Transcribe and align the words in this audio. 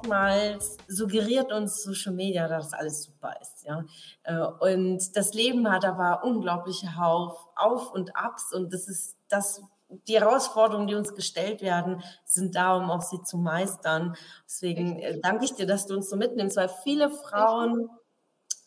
Oftmals 0.00 0.76
suggeriert 0.88 1.52
uns 1.52 1.82
Social 1.82 2.12
Media, 2.12 2.48
dass 2.48 2.72
alles 2.72 3.04
super 3.04 3.34
ist. 3.40 3.64
Ja? 3.64 3.84
Äh, 4.24 4.38
und 4.38 5.16
das 5.16 5.34
Leben 5.34 5.70
hat 5.70 5.84
aber 5.84 6.24
unglaubliche 6.24 6.88
Auf 6.98 7.92
und 7.92 8.16
Abs 8.16 8.52
und 8.52 8.72
das 8.72 8.88
ist 8.88 9.16
das, 9.28 9.62
die 10.08 10.18
Herausforderungen, 10.18 10.86
die 10.86 10.94
uns 10.94 11.14
gestellt 11.14 11.62
werden, 11.62 12.02
sind 12.24 12.54
da, 12.54 12.76
um 12.76 12.90
auch 12.90 13.02
sie 13.02 13.22
zu 13.22 13.36
meistern. 13.38 14.16
Deswegen 14.46 14.98
äh, 14.98 15.20
danke 15.20 15.44
ich 15.44 15.54
dir, 15.54 15.66
dass 15.66 15.86
du 15.86 15.94
uns 15.94 16.08
so 16.08 16.16
mitnimmst, 16.16 16.56
weil 16.56 16.70
viele 16.82 17.10
Frauen 17.10 17.90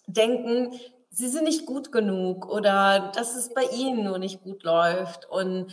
denken, 0.08 0.74
sie 1.14 1.28
sind 1.28 1.44
nicht 1.44 1.68
gut 1.68 1.92
genug 1.92 2.48
oder 2.50 3.12
dass 3.14 3.36
es 3.36 3.54
bei 3.54 3.64
ihnen 3.66 4.04
nur 4.04 4.18
nicht 4.18 4.42
gut 4.42 4.64
läuft. 4.64 5.30
Und 5.30 5.72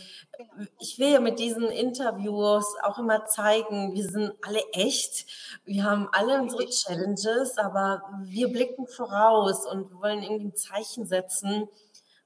ich 0.79 0.99
will 0.99 1.09
ja 1.09 1.19
mit 1.19 1.39
diesen 1.39 1.63
Interviews 1.63 2.65
auch 2.83 2.99
immer 2.99 3.25
zeigen, 3.25 3.93
wir 3.93 4.07
sind 4.07 4.33
alle 4.43 4.61
echt. 4.71 5.25
Wir 5.65 5.83
haben 5.83 6.07
alle 6.11 6.39
unsere 6.39 6.67
Challenges, 6.67 7.57
aber 7.57 8.03
wir 8.23 8.49
blicken 8.49 8.85
voraus 8.85 9.65
und 9.65 9.91
wollen 9.99 10.21
irgendwie 10.21 10.49
ein 10.49 10.55
Zeichen 10.55 11.07
setzen, 11.07 11.67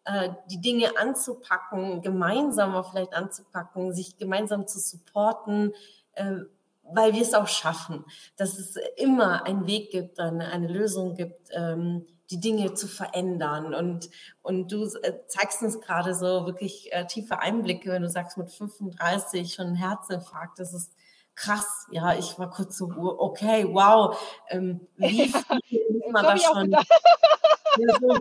äh, 0.04 0.32
die 0.52 0.60
Dinge 0.60 0.98
anzupacken, 0.98 2.02
gemeinsam 2.02 2.76
auch 2.76 2.92
vielleicht 2.92 3.14
anzupacken, 3.14 3.94
sich 3.94 4.18
gemeinsam 4.18 4.68
zu 4.68 4.78
supporten, 4.78 5.72
äh, 6.16 6.40
weil 6.84 7.14
wir 7.14 7.22
es 7.22 7.34
auch 7.34 7.48
schaffen, 7.48 8.04
dass 8.36 8.60
es 8.60 8.76
immer 8.98 9.46
einen 9.46 9.68
Weg 9.68 9.90
gibt, 9.92 10.20
eine, 10.20 10.50
eine 10.50 10.68
Lösung 10.68 11.16
gibt, 11.16 11.50
ähm, 11.52 12.06
die 12.32 12.40
Dinge 12.40 12.74
zu 12.74 12.88
verändern. 12.88 13.74
Und, 13.74 14.10
und 14.42 14.72
du 14.72 14.86
äh, 15.04 15.26
zeigst 15.28 15.62
uns 15.62 15.80
gerade 15.80 16.16
so 16.16 16.46
wirklich 16.46 16.92
äh, 16.92 17.06
tiefe 17.06 17.40
Einblicke, 17.40 17.92
wenn 17.92 18.02
du 18.02 18.10
sagst, 18.10 18.38
mit 18.38 18.52
35 18.52 19.54
schon 19.54 19.68
ein 19.68 19.76
Herzinfarkt, 19.76 20.60
das 20.60 20.74
ist 20.74 20.94
krass. 21.36 21.88
Ja, 21.92 22.16
ich 22.16 22.38
war 22.40 22.50
kurz 22.50 22.78
so, 22.78 22.90
okay, 22.96 23.68
wow, 23.72 24.18
ähm, 24.50 24.88
wie 24.98 25.28
viel 25.68 25.86
muss 25.92 26.12
man 26.12 26.24
da 26.24 26.38
schon, 26.38 26.72
ja, 27.78 28.00
so, 28.00 28.20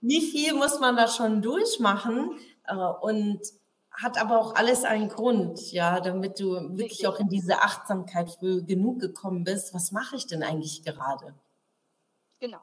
wie 0.00 0.20
viel 0.20 0.54
muss 0.54 0.78
man 0.80 0.96
da 0.96 1.08
schon 1.08 1.42
durchmachen? 1.42 2.38
Äh, 2.66 2.74
und 2.74 3.40
hat 3.90 4.20
aber 4.20 4.40
auch 4.40 4.56
alles 4.56 4.84
einen 4.84 5.08
Grund, 5.08 5.70
ja, 5.72 6.00
damit 6.00 6.40
du 6.40 6.76
wirklich 6.76 7.06
auch 7.06 7.20
in 7.20 7.28
diese 7.28 7.62
Achtsamkeit 7.62 8.28
früh 8.30 8.64
genug 8.64 9.00
gekommen 9.00 9.44
bist. 9.44 9.72
Was 9.72 9.92
mache 9.92 10.16
ich 10.16 10.26
denn 10.26 10.42
eigentlich 10.42 10.82
gerade? 10.82 11.34
Genau. 12.40 12.58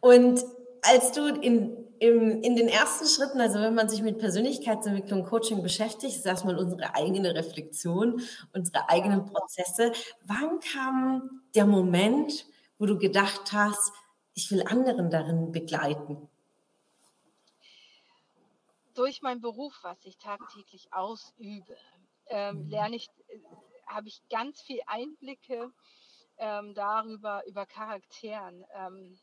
Und 0.00 0.44
als 0.82 1.12
du 1.12 1.26
in, 1.26 1.76
im, 1.98 2.42
in 2.42 2.56
den 2.56 2.68
ersten 2.68 3.06
Schritten, 3.06 3.40
also 3.40 3.60
wenn 3.60 3.74
man 3.74 3.88
sich 3.88 4.02
mit 4.02 4.18
Persönlichkeitsentwicklung, 4.18 5.24
Coaching 5.24 5.62
beschäftigt, 5.62 6.16
ist 6.16 6.26
erstmal 6.26 6.58
unsere 6.58 6.94
eigene 6.94 7.34
Reflexion, 7.34 8.22
unsere 8.54 8.88
eigenen 8.88 9.26
Prozesse. 9.26 9.92
Wann 10.24 10.60
kam 10.60 11.42
der 11.54 11.66
Moment, 11.66 12.46
wo 12.78 12.86
du 12.86 12.98
gedacht 12.98 13.52
hast, 13.52 13.92
ich 14.34 14.50
will 14.50 14.62
anderen 14.66 15.10
darin 15.10 15.52
begleiten? 15.52 16.28
Durch 18.94 19.22
meinen 19.22 19.40
Beruf, 19.40 19.78
was 19.82 19.98
ich 20.04 20.16
tagtäglich 20.16 20.88
ausübe, 20.92 21.76
ähm, 22.28 22.64
mhm. 22.64 22.70
lerne 22.70 22.96
ich, 22.96 23.08
äh, 23.28 23.38
habe 23.86 24.08
ich 24.08 24.22
ganz 24.30 24.60
viel 24.62 24.80
Einblicke 24.86 25.70
ähm, 26.38 26.74
darüber, 26.74 27.42
über 27.46 27.66
Charakteren. 27.66 28.64
Ähm, 28.74 29.18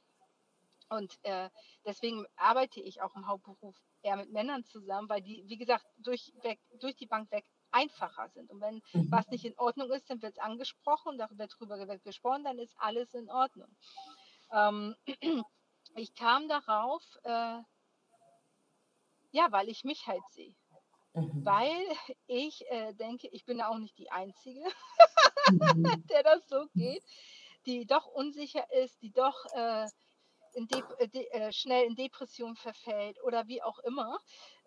und 0.89 1.17
äh, 1.23 1.49
deswegen 1.85 2.25
arbeite 2.35 2.79
ich 2.79 3.01
auch 3.01 3.15
im 3.15 3.27
Hauptberuf 3.27 3.75
eher 4.01 4.15
mit 4.15 4.31
Männern 4.31 4.63
zusammen, 4.63 5.09
weil 5.09 5.21
die, 5.21 5.43
wie 5.47 5.57
gesagt, 5.57 5.85
durch, 5.97 6.33
weg, 6.41 6.59
durch 6.79 6.95
die 6.95 7.07
Bank 7.07 7.29
weg 7.31 7.45
einfacher 7.71 8.29
sind. 8.29 8.49
Und 8.49 8.61
wenn 8.61 8.75
mhm. 8.93 9.11
was 9.11 9.27
nicht 9.27 9.45
in 9.45 9.57
Ordnung 9.57 9.91
ist, 9.91 10.09
dann 10.09 10.21
wird 10.21 10.33
es 10.33 10.39
angesprochen, 10.39 11.17
darüber 11.17 11.39
wird 11.39 11.55
drüber 11.59 11.97
gesprochen, 11.99 12.43
dann 12.43 12.59
ist 12.59 12.75
alles 12.77 13.13
in 13.13 13.29
Ordnung. 13.29 13.75
Ähm, 14.51 14.95
ich 15.95 16.13
kam 16.15 16.47
darauf, 16.47 17.03
äh, 17.23 17.61
ja, 19.31 19.51
weil 19.51 19.69
ich 19.69 19.83
mich 19.83 20.07
halt 20.07 20.23
sehe. 20.31 20.55
Mhm. 21.13 21.45
Weil 21.45 21.85
ich 22.27 22.65
äh, 22.69 22.93
denke, 22.93 23.27
ich 23.29 23.45
bin 23.45 23.61
auch 23.61 23.77
nicht 23.77 23.97
die 23.97 24.11
Einzige, 24.11 24.63
mhm. 25.51 26.03
der 26.09 26.23
das 26.23 26.47
so 26.47 26.67
geht, 26.75 27.03
die 27.65 27.85
doch 27.85 28.07
unsicher 28.07 28.71
ist, 28.71 29.01
die 29.01 29.11
doch 29.11 29.45
äh, 29.53 29.87
in 30.57 30.67
äh, 30.97 31.07
de, 31.07 31.27
äh, 31.29 31.51
schnell 31.53 31.85
in 31.85 31.95
Depression 31.95 32.55
verfällt 32.55 33.21
oder 33.23 33.47
wie 33.47 33.61
auch 33.61 33.79
immer. 33.79 34.17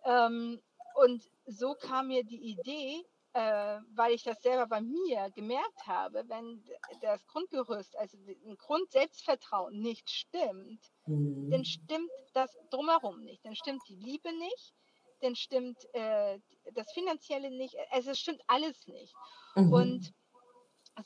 Ähm, 0.05 0.61
und 0.95 1.23
so 1.47 1.75
kam 1.75 2.09
mir 2.09 2.25
die 2.25 2.53
Idee, 2.53 3.05
äh, 3.33 3.79
weil 3.95 4.13
ich 4.13 4.23
das 4.23 4.41
selber 4.43 4.67
bei 4.67 4.81
mir 4.81 5.31
gemerkt 5.35 5.87
habe, 5.87 6.25
wenn 6.29 6.65
das 7.01 7.27
Grundgerüst, 7.27 7.97
also 7.97 8.17
ein 8.19 8.57
Grundselbstvertrauen 8.57 9.81
nicht 9.81 10.11
stimmt, 10.11 10.81
mhm. 11.07 11.51
dann 11.51 11.65
stimmt 11.65 12.11
das 12.35 12.57
drumherum 12.71 13.21
nicht. 13.21 13.45
Dann 13.45 13.57
stimmt 13.57 13.83
die 13.89 13.97
Liebe 13.97 14.33
nicht, 14.33 14.75
dann 15.21 15.37
stimmt 15.37 15.79
äh, 15.95 16.39
das 16.75 16.91
Finanzielle 16.93 17.51
nicht, 17.51 17.77
also 17.91 18.11
es 18.11 18.19
stimmt 18.19 18.43
alles 18.47 18.87
nicht. 18.87 19.15
Mhm. 19.55 19.73
Und 19.73 20.15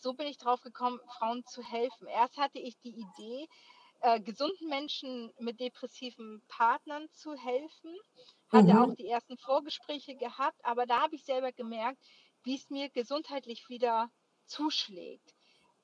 so 0.00 0.14
bin 0.14 0.26
ich 0.26 0.38
drauf 0.38 0.60
gekommen, 0.60 0.98
Frauen 1.18 1.44
zu 1.44 1.62
helfen. 1.62 2.06
Erst 2.08 2.36
hatte 2.36 2.58
ich 2.58 2.78
die 2.78 2.96
Idee, 2.96 3.48
äh, 4.04 4.20
gesunden 4.20 4.68
Menschen 4.68 5.32
mit 5.38 5.60
depressiven 5.60 6.42
Partnern 6.46 7.08
zu 7.12 7.34
helfen. 7.34 7.96
Hatte 8.50 8.74
mhm. 8.74 8.78
auch 8.78 8.94
die 8.94 9.08
ersten 9.08 9.38
Vorgespräche 9.38 10.14
gehabt, 10.14 10.60
aber 10.62 10.84
da 10.84 11.00
habe 11.00 11.14
ich 11.14 11.24
selber 11.24 11.52
gemerkt, 11.52 11.98
wie 12.42 12.56
es 12.56 12.68
mir 12.68 12.90
gesundheitlich 12.90 13.70
wieder 13.70 14.10
zuschlägt. 14.44 15.34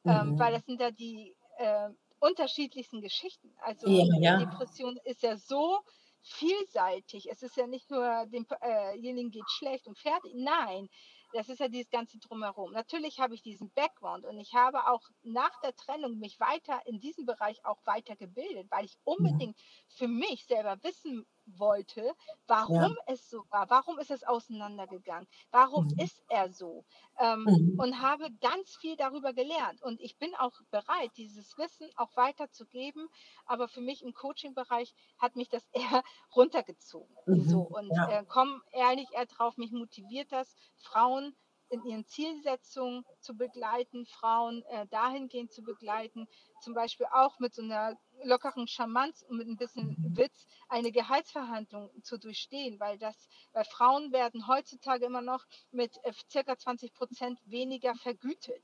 Ähm, 0.05 0.13
mhm. 0.13 0.33
Ähm, 0.33 0.39
weil 0.39 0.53
das 0.53 0.67
sind 0.67 0.83
da 0.83 0.91
die 0.91 1.35
äh, 1.57 1.89
unterschiedlichsten 2.19 3.01
Geschichten. 3.01 3.55
Also 3.63 3.89
ja, 3.89 4.05
ja. 4.21 4.37
Depression 4.37 4.99
ist 5.05 5.23
ja 5.23 5.39
so 5.39 5.81
vielseitig. 6.21 7.31
Es 7.31 7.43
ist 7.43 7.57
ja 7.57 7.67
nicht 7.67 7.91
nur 7.91 8.27
demjenigen 8.27 9.29
äh 9.29 9.33
geht 9.33 9.51
schlecht 9.51 9.87
und 9.87 9.99
fertig. 9.99 10.35
Nein, 10.35 10.91
das 11.33 11.49
ist 11.49 11.61
ja 11.61 11.69
dieses 11.69 11.91
ganze 11.91 12.19
Drumherum. 12.19 12.73
Natürlich 12.73 13.21
habe 13.21 13.35
ich 13.35 13.43
diesen 13.43 13.71
Background 13.73 14.25
und 14.25 14.39
ich 14.39 14.55
habe 14.55 14.87
auch 14.89 15.03
nach 15.23 15.61
der 15.63 15.75
Trennung 15.77 16.19
mich 16.19 16.41
weiter 16.41 16.81
in 16.87 17.01
diesem 17.01 17.27
Bereich 17.27 17.65
auch 17.65 17.79
weitergebildet, 17.87 18.71
weil 18.71 18.85
ich 18.85 18.99
unbedingt 19.05 19.59
für 19.89 20.09
mich 20.09 20.47
selber 20.47 20.83
wissen 20.83 21.27
wollte, 21.59 22.15
warum 22.47 22.83
ja. 22.83 22.97
es 23.07 23.29
so 23.29 23.45
war, 23.51 23.69
warum 23.71 23.99
ist 23.99 24.11
es 24.11 24.25
auseinandergegangen, 24.25 25.29
warum 25.51 25.87
mhm. 25.87 25.99
ist 25.99 26.23
er 26.29 26.53
so 26.53 26.85
ähm, 27.19 27.45
mhm. 27.45 27.79
und 27.79 28.01
habe 28.01 28.31
ganz 28.41 28.77
viel 28.77 28.97
darüber 28.97 29.33
gelernt 29.33 29.83
und 29.83 30.01
ich 30.01 30.19
bin 30.19 30.35
auch 30.37 30.61
bereit, 30.71 31.11
dieses 31.17 31.57
Wissen 31.59 31.89
auch 31.97 32.17
weiterzugeben, 32.17 33.09
aber 33.47 33.69
für 33.69 33.81
mich 33.81 34.03
im 34.03 34.15
Coaching-Bereich 34.15 34.95
hat 35.19 35.37
mich 35.37 35.49
das 35.49 35.67
eher 35.73 36.03
runtergezogen. 36.35 37.15
Mhm. 37.27 37.49
So 37.49 37.61
und 37.61 37.91
ja. 37.95 38.21
äh, 38.21 38.25
komm 38.29 38.63
ehrlich 38.73 39.09
eher 39.13 39.27
drauf, 39.27 39.57
mich 39.57 39.73
motiviert 39.73 40.33
das, 40.33 40.55
Frauen 40.77 41.35
in 41.71 41.85
ihren 41.85 42.07
Zielsetzungen 42.07 43.05
zu 43.21 43.35
begleiten, 43.35 44.05
Frauen 44.07 44.63
äh, 44.71 44.87
dahingehend 44.89 45.53
zu 45.53 45.63
begleiten, 45.63 46.29
zum 46.61 46.75
Beispiel 46.75 47.07
auch 47.13 47.39
mit 47.39 47.55
so 47.55 47.63
einer 47.63 47.97
lockeren 48.25 48.67
Charmanz 48.67 49.25
und 49.29 49.39
mit 49.39 49.49
ein 49.49 49.57
bisschen 49.57 49.97
Witz 50.17 50.47
eine 50.69 50.93
Gehaltsverhandlung 50.93 51.91
zu 52.03 52.19
durchstehen, 52.19 52.79
weil 52.81 52.99
das, 52.99 53.17
weil 53.53 53.65
Frauen 53.65 54.13
werden 54.13 54.47
heutzutage 54.47 55.07
immer 55.07 55.23
noch 55.23 55.45
mit 55.71 55.97
äh, 56.05 56.13
circa 56.31 56.59
20 56.59 56.93
Prozent 56.93 57.39
weniger 57.45 57.95
vergütet. 57.95 58.63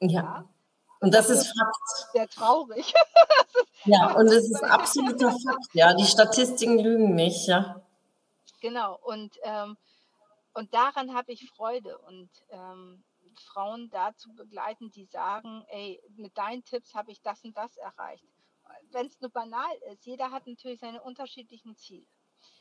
Ja. 0.00 0.10
ja? 0.10 0.48
Und 1.00 1.14
das, 1.14 1.28
das 1.28 1.42
ist 1.42 1.46
Fakt. 1.46 2.12
Sehr 2.12 2.28
traurig. 2.28 2.92
ja, 3.84 4.14
und 4.16 4.26
es 4.26 4.50
ist 4.50 4.64
absoluter 4.64 5.30
Fakt. 5.30 5.68
Ja, 5.72 5.94
die 5.94 6.04
Statistiken 6.04 6.78
lügen 6.78 7.14
nicht, 7.14 7.46
ja. 7.46 7.80
Genau. 8.60 8.98
Und 9.02 9.38
ähm, 9.42 9.76
und 10.54 10.72
daran 10.74 11.14
habe 11.14 11.32
ich 11.32 11.48
Freude 11.50 11.98
und 11.98 12.30
ähm, 12.50 13.04
Frauen 13.40 13.90
dazu 13.90 14.34
begleiten, 14.34 14.90
die 14.90 15.04
sagen, 15.04 15.64
ey, 15.68 16.02
mit 16.16 16.36
deinen 16.36 16.64
Tipps 16.64 16.94
habe 16.94 17.12
ich 17.12 17.20
das 17.22 17.44
und 17.44 17.56
das 17.56 17.76
erreicht. 17.76 18.24
Wenn 18.90 19.06
es 19.06 19.20
nur 19.20 19.30
banal 19.30 19.76
ist, 19.90 20.04
jeder 20.06 20.30
hat 20.30 20.46
natürlich 20.46 20.80
seine 20.80 21.02
unterschiedlichen 21.02 21.76
Ziele. 21.76 22.06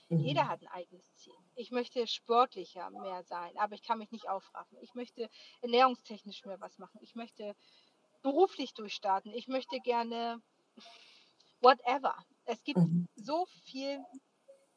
Mhm. 0.09 0.19
Jeder 0.19 0.47
hat 0.47 0.61
ein 0.61 0.67
eigenes 0.69 1.13
Ziel. 1.15 1.33
Ich 1.55 1.71
möchte 1.71 2.07
sportlicher 2.07 2.89
mehr 2.91 3.23
sein, 3.23 3.57
aber 3.57 3.75
ich 3.75 3.83
kann 3.83 3.97
mich 3.97 4.11
nicht 4.11 4.29
aufraffen. 4.29 4.77
Ich 4.81 4.93
möchte 4.93 5.29
ernährungstechnisch 5.61 6.45
mehr 6.45 6.59
was 6.59 6.77
machen. 6.77 6.99
Ich 7.01 7.15
möchte 7.15 7.55
beruflich 8.21 8.73
durchstarten. 8.73 9.33
Ich 9.33 9.47
möchte 9.47 9.79
gerne 9.79 10.41
whatever. 11.61 12.15
Es 12.45 12.63
gibt 12.63 12.79
mhm. 12.79 13.07
so 13.15 13.45
viel 13.65 14.03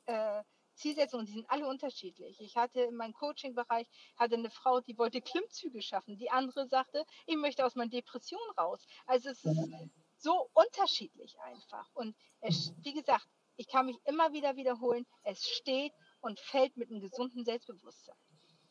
äh, 0.07 0.43
Zielsetzungen, 0.81 1.27
die 1.27 1.33
sind 1.33 1.51
alle 1.51 1.69
unterschiedlich. 1.69 2.41
Ich 2.41 2.57
hatte 2.57 2.81
in 2.81 2.97
meinem 2.97 3.13
Coaching-Bereich 3.13 3.87
hatte 4.17 4.35
eine 4.35 4.51
Frau, 4.51 4.81
die 4.81 4.97
wollte 4.99 5.21
Klimmzüge 5.21 5.83
schaffen. 5.83 6.17
Die 6.17 6.31
andere 6.31 6.67
sagte, 6.67 7.05
ich 7.27 7.37
möchte 7.37 7.65
aus 7.65 7.75
meiner 7.75 7.91
Depression 7.91 8.41
raus. 8.59 8.87
Also 9.07 9.31
es 9.31 9.45
ist 9.45 9.71
so 10.17 10.51
unterschiedlich 10.55 11.39
einfach. 11.41 11.89
Und 11.95 12.17
es, 12.41 12.73
wie 12.83 12.95
gesagt, 12.95 13.27
ich 13.57 13.69
kann 13.69 13.87
mich 13.87 13.99
immer 14.05 14.33
wieder 14.33 14.57
wiederholen, 14.57 15.07
es 15.23 15.47
steht 15.47 15.93
und 16.21 16.41
fällt 16.41 16.77
mit 16.77 16.91
einem 16.91 17.01
gesunden 17.01 17.45
Selbstbewusstsein. 17.45 18.17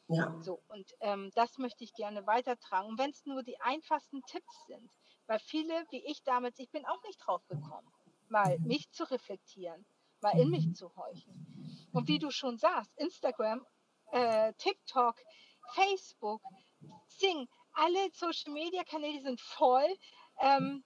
Ja. 0.08 0.36
So, 0.42 0.64
und 0.70 0.96
ähm, 1.02 1.32
das 1.36 1.60
möchte 1.60 1.84
ich 1.84 1.94
gerne 1.94 2.26
weitertragen. 2.26 2.90
Und 2.90 2.98
wenn 2.98 3.12
es 3.12 3.26
nur 3.26 3.44
die 3.44 3.62
einfachsten 3.62 4.24
Tipps 4.24 4.66
sind, 4.66 4.90
weil 5.28 5.40
viele, 5.40 5.86
wie 5.92 6.04
ich 6.08 6.24
damals, 6.24 6.58
ich 6.58 6.72
bin 6.72 6.86
auch 6.88 7.04
nicht 7.04 7.20
drauf 7.20 7.46
gekommen, 7.48 7.88
mal 8.30 8.58
mich 8.60 8.90
zu 8.92 9.04
reflektieren, 9.04 9.86
mal 10.22 10.38
in 10.40 10.50
mich 10.50 10.74
zu 10.76 10.96
horchen. 10.96 11.88
Und 11.92 12.08
wie 12.08 12.20
du 12.20 12.32
schon 12.32 12.58
sagst, 12.58 12.92
Instagram, 12.98 13.66
äh, 14.12 14.54
TikTok, 14.54 15.16
Facebook, 15.74 16.42
Sing, 17.08 17.48
alle 17.74 18.10
Social 18.14 18.54
Media 18.54 18.84
Kanäle 18.84 19.22
sind 19.22 19.42
voll. 19.42 19.88
Ähm, 20.40 20.84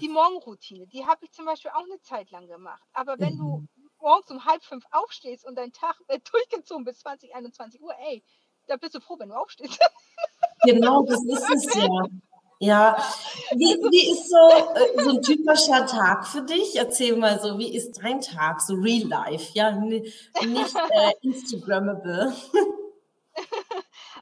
die 0.00 0.08
Morgenroutine, 0.08 0.86
die 0.86 1.04
habe 1.06 1.24
ich 1.24 1.32
zum 1.32 1.44
Beispiel 1.44 1.70
auch 1.72 1.84
eine 1.84 2.00
Zeit 2.00 2.30
lang 2.30 2.46
gemacht. 2.46 2.82
Aber 2.92 3.18
wenn 3.18 3.36
du 3.36 3.58
mhm. 3.58 3.68
morgens 4.00 4.30
um 4.30 4.44
halb 4.44 4.62
fünf 4.64 4.84
aufstehst 4.90 5.44
und 5.44 5.56
dein 5.56 5.72
Tag 5.72 5.96
wird 6.08 6.28
durchgezogen 6.32 6.84
bis 6.84 7.00
20, 7.00 7.34
21 7.34 7.82
Uhr, 7.82 7.94
ey, 7.98 8.24
da 8.66 8.76
bist 8.76 8.94
du 8.94 9.00
froh, 9.00 9.18
wenn 9.18 9.28
du 9.28 9.34
aufstehst. 9.34 9.78
Genau, 10.64 11.02
das 11.02 11.24
ist 11.24 11.50
es 11.50 11.74
ja. 11.74 11.88
Ja, 12.62 12.96
wie, 13.56 13.74
wie 13.90 14.12
ist 14.12 14.30
so, 14.30 14.36
äh, 14.36 15.02
so 15.02 15.10
ein 15.10 15.20
typischer 15.22 15.84
Tag 15.84 16.24
für 16.24 16.42
dich? 16.42 16.76
Erzähl 16.76 17.16
mal 17.16 17.40
so, 17.40 17.58
wie 17.58 17.74
ist 17.74 18.00
dein 18.00 18.20
Tag, 18.20 18.60
so 18.60 18.74
real 18.74 19.08
life, 19.08 19.50
ja, 19.54 19.72
nicht 19.72 20.14
äh, 20.90 21.12
Instagrammable. 21.22 22.32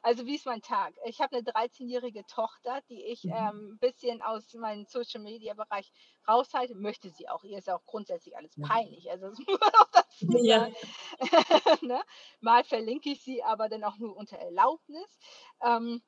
Also 0.03 0.25
wie 0.25 0.33
ist 0.33 0.47
mein 0.47 0.63
Tag? 0.63 0.95
Ich 1.05 1.21
habe 1.21 1.35
eine 1.35 1.45
13-jährige 1.45 2.25
Tochter, 2.25 2.81
die 2.89 3.03
ich 3.03 3.23
mhm. 3.23 3.33
ähm, 3.33 3.71
ein 3.73 3.77
bisschen 3.77 4.23
aus 4.23 4.51
meinem 4.55 4.85
Social-Media-Bereich 4.85 5.91
raushalte. 6.27 6.73
Möchte 6.73 7.11
sie 7.11 7.29
auch. 7.29 7.43
Ihr 7.43 7.59
ist 7.59 7.69
auch 7.69 7.85
grundsätzlich 7.85 8.35
alles 8.35 8.55
peinlich. 8.59 9.11
Also 9.11 9.27
das 9.27 9.37
muss 9.45 9.59
man 9.59 9.69
auch 9.75 9.91
dazu 9.91 10.25
sagen. 10.25 10.43
Ja. 10.43 10.69
ne? 11.81 12.01
Mal 12.39 12.63
verlinke 12.63 13.11
ich 13.11 13.21
sie, 13.21 13.43
aber 13.43 13.69
dann 13.69 13.83
auch 13.83 13.97
nur 13.99 14.15
unter 14.15 14.37
Erlaubnis. 14.37 15.19
Ähm, 15.61 16.01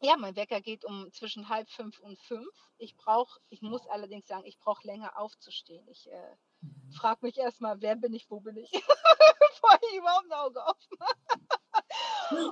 ja, 0.00 0.16
mein 0.16 0.36
Wecker 0.36 0.60
geht 0.60 0.84
um 0.84 1.12
zwischen 1.12 1.48
halb 1.48 1.68
fünf 1.70 1.98
und 2.00 2.18
fünf. 2.20 2.48
Ich 2.78 2.96
brauche, 2.96 3.40
ich 3.48 3.62
muss 3.62 3.86
allerdings 3.86 4.26
sagen, 4.26 4.44
ich 4.44 4.58
brauche 4.58 4.86
länger 4.86 5.18
aufzustehen. 5.18 5.86
Ich 5.88 6.10
äh, 6.10 6.36
mhm. 6.60 6.92
frage 6.92 7.20
mich 7.22 7.38
erstmal, 7.38 7.80
wer 7.80 7.96
bin 7.96 8.12
ich, 8.12 8.30
wo 8.30 8.40
bin 8.40 8.56
ich, 8.56 8.70
bevor 8.70 9.78
ich 9.90 9.96
überhaupt 9.96 10.26
ein 10.26 10.32
Auge 10.32 10.66
aufmache. 10.66 11.14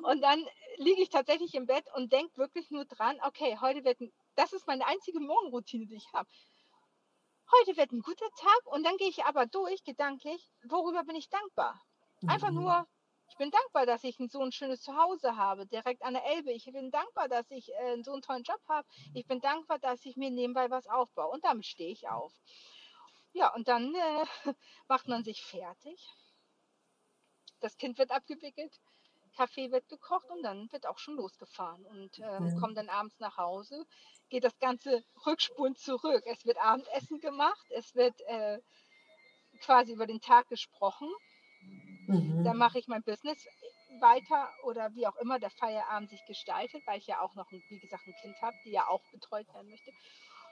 und 0.05 0.23
dann 0.23 0.45
liege 0.79 1.03
ich 1.03 1.11
tatsächlich 1.11 1.55
im 1.55 1.67
Bett 1.67 1.85
und 1.95 2.13
denke 2.13 2.37
wirklich 2.37 2.71
nur 2.71 2.85
dran, 2.85 3.19
okay, 3.23 3.59
heute 3.61 3.85
wird, 3.85 4.01
ein, 4.01 4.13
das 4.37 4.53
ist 4.53 4.67
meine 4.67 4.87
einzige 4.87 5.21
Morgenroutine, 5.21 5.87
die 5.87 5.97
ich 5.97 6.13
habe. 6.13 6.29
Heute 7.59 7.77
wird 7.77 7.93
ein 7.93 8.01
guter 8.01 8.31
Tag 8.37 8.67
und 8.67 8.85
dann 8.85 8.97
gehe 8.97 9.09
ich 9.09 9.25
aber 9.25 9.47
durch, 9.47 9.85
gedanklich, 9.85 10.51
worüber 10.65 11.05
bin 11.05 11.17
ich 11.17 11.29
dankbar? 11.29 11.81
Einfach 12.27 12.51
mhm. 12.51 12.63
nur, 12.63 12.87
ich 13.35 13.39
bin 13.39 13.51
dankbar, 13.51 13.85
dass 13.85 14.05
ich 14.05 14.17
so 14.29 14.43
ein 14.43 14.53
schönes 14.53 14.81
Zuhause 14.81 15.37
habe, 15.37 15.67
direkt 15.67 16.05
an 16.05 16.15
der 16.15 16.25
Elbe. 16.25 16.53
Ich 16.53 16.67
bin 16.67 16.93
dankbar, 16.93 17.29
dass 17.29 17.51
ich 17.51 17.69
äh, 17.75 18.01
so 18.05 18.13
einen 18.13 18.23
tollen 18.23 18.45
Job 18.45 18.61
habe. 18.69 18.87
Ich 19.13 19.27
bin 19.27 19.41
dankbar, 19.41 19.81
dass 19.81 20.05
ich 20.07 20.17
mir 20.17 20.31
nebenbei 20.31 20.71
was 20.71 20.87
aufbaue. 20.87 21.31
Und 21.31 21.45
damit 21.45 21.67
stehe 21.67 21.91
ich 21.91 22.09
auf. 22.09 22.33
Ja, 23.33 23.53
und 23.53 23.67
dann 23.67 23.93
äh, 23.93 24.25
macht 24.89 25.09
man 25.09 25.25
sich 25.25 25.43
fertig. 25.43 26.09
Das 27.59 27.77
Kind 27.77 27.99
wird 27.99 28.13
abgewickelt. 28.13 28.81
Kaffee 29.37 29.73
wird 29.73 29.89
gekocht 29.89 30.31
und 30.31 30.45
dann 30.45 30.71
wird 30.71 30.87
auch 30.87 30.99
schon 30.99 31.17
losgefahren 31.17 31.85
und 31.87 32.21
ähm, 32.21 32.47
ja. 32.47 32.61
kommt 32.61 32.79
dann 32.79 32.89
abends 32.89 33.19
nach 33.19 33.37
Hause, 33.37 33.85
geht 34.29 34.45
das 34.45 34.57
ganze 34.61 35.05
Rückspulen 35.27 35.75
zurück. 35.75 36.23
Es 36.27 36.47
wird 36.47 36.57
Abendessen 36.59 37.19
gemacht, 37.19 37.67
es 37.71 37.97
wird 37.97 38.21
äh, 38.29 38.61
quasi 39.61 39.93
über 39.93 40.07
den 40.07 40.21
Tag 40.21 40.49
gesprochen. 40.49 41.13
Mhm. 42.07 42.45
Dann 42.45 42.57
mache 42.57 42.79
ich 42.79 42.89
mein 42.89 43.03
Business 43.03 43.47
weiter 44.01 44.51
oder 44.65 44.95
wie 44.95 45.07
auch 45.07 45.17
immer 45.17 45.39
der 45.39 45.51
Feierabend 45.51 46.11
sich 46.11 46.25
gestaltet, 46.27 46.83
weil 46.87 46.99
ich 46.99 47.07
ja 47.07 47.21
auch 47.21 47.35
noch, 47.35 47.51
wie 47.51 47.79
gesagt, 47.79 48.07
ein 48.07 48.15
Kind 48.21 48.41
habe, 48.43 48.57
die 48.65 48.73
ja 48.73 48.87
auch 48.89 49.03
betreut 49.13 49.47
werden 49.55 49.71
möchte. 49.71 49.93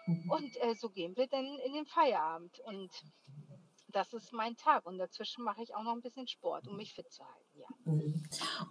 Mhm. 0.07 0.31
Und 0.31 0.63
äh, 0.63 0.75
so 0.75 0.91
gehen 0.91 1.17
wir 1.17 1.27
dann 1.29 1.47
in 1.67 1.73
den 1.73 1.87
Feierabend. 1.87 2.59
Und 2.61 2.91
das 3.93 4.13
ist 4.13 4.33
mein 4.33 4.57
Tag. 4.57 4.87
Und 4.87 4.99
dazwischen 4.99 5.45
mache 5.45 5.63
ich 5.63 5.75
auch 5.75 5.83
noch 5.83 5.93
ein 5.93 6.01
bisschen 6.01 6.27
Sport, 6.27 6.67
um 6.69 6.77
mich 6.77 6.95
fit 6.95 7.11
zu 7.11 7.23
halten. 7.25 7.61
Ja. 7.61 7.93
Mhm. 7.93 8.23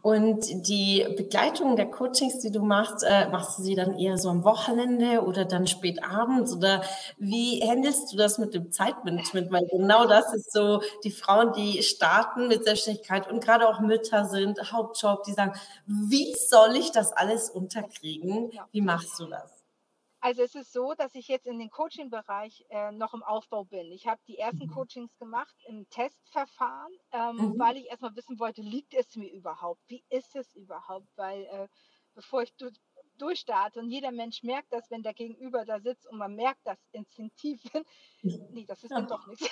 Und 0.02 0.68
die 0.68 1.06
Begleitung 1.16 1.76
der 1.76 1.90
Coachings, 1.90 2.40
die 2.40 2.52
du 2.52 2.62
machst, 2.62 3.04
äh, 3.08 3.30
machst 3.30 3.60
du 3.60 3.64
sie 3.64 3.76
dann 3.76 3.98
eher 3.98 4.18
so 4.18 4.30
am 4.30 4.44
Wochenende 4.44 5.22
oder 5.22 5.46
dann 5.46 5.68
spät 5.68 6.04
abends? 6.04 6.54
Oder 6.56 6.84
wie 7.18 7.62
handelst 7.62 8.12
du 8.12 8.18
das 8.18 8.38
mit 8.38 8.54
dem 8.54 8.72
Zeitmanagement? 8.72 9.52
Weil 9.52 9.68
genau 9.68 10.08
das 10.08 10.34
ist 10.34 10.52
so, 10.52 10.82
die 11.04 11.12
Frauen, 11.12 11.54
die 11.54 11.84
starten 11.84 12.48
mit 12.48 12.64
Selbstständigkeit 12.64 13.30
und 13.30 13.44
gerade 13.44 13.68
auch 13.68 13.80
Mütter 13.80 14.26
sind, 14.26 14.72
Hauptjob, 14.72 15.24
die 15.24 15.34
sagen, 15.34 15.54
wie 15.86 16.34
soll 16.36 16.76
ich 16.76 16.92
das 16.92 17.14
alles 17.14 17.50
unterkriegen? 17.50 18.52
Wie 18.72 18.82
machst 18.82 19.20
du 19.20 19.28
das? 19.28 19.61
Also 20.22 20.44
es 20.44 20.54
ist 20.54 20.72
so, 20.72 20.94
dass 20.94 21.16
ich 21.16 21.28
jetzt 21.28 21.48
in 21.48 21.58
den 21.58 21.72
Coaching-Bereich 21.72 22.66
äh, 22.70 22.92
noch 22.92 23.16
im 23.16 23.24
Aufbau 23.24 23.64
bin. 23.64 23.92
Ich 23.92 24.08
habe 24.08 24.22
die 24.28 24.38
ersten 24.38 24.68
mhm. 24.68 24.72
Coachings 24.72 25.18
gemacht 25.18 25.56
im 25.66 25.90
Testverfahren, 25.90 26.94
ähm, 27.12 27.36
mhm. 27.38 27.60
weil 27.60 27.78
ich 27.78 27.88
erstmal 27.88 28.16
wissen 28.16 28.40
wollte, 28.40 28.62
liegt 28.62 28.94
es 28.94 29.16
mir 29.16 29.32
überhaupt? 29.32 29.82
Wie 29.88 30.04
ist 30.10 30.36
es 30.36 30.54
überhaupt? 30.54 31.08
Weil 31.16 31.46
äh, 31.46 31.68
bevor 32.14 32.44
ich 32.44 32.56
du 32.56 32.70
durchstarte 33.18 33.80
und 33.80 33.90
jeder 33.90 34.12
Mensch 34.12 34.44
merkt 34.44 34.72
das, 34.72 34.92
wenn 34.92 35.02
der 35.02 35.16
Gegenüber 35.16 35.66
da 35.66 35.80
sitzt 35.80 36.08
und 36.08 36.20
man 36.20 36.36
merkt 36.36 36.62
das 36.66 36.78
instinktiv, 36.92 37.60
nee, 38.22 38.66
das 38.68 38.84
ist 38.84 38.92
ja. 38.92 38.98
dann 38.98 39.08
doch 39.08 39.26
nichts. 39.26 39.50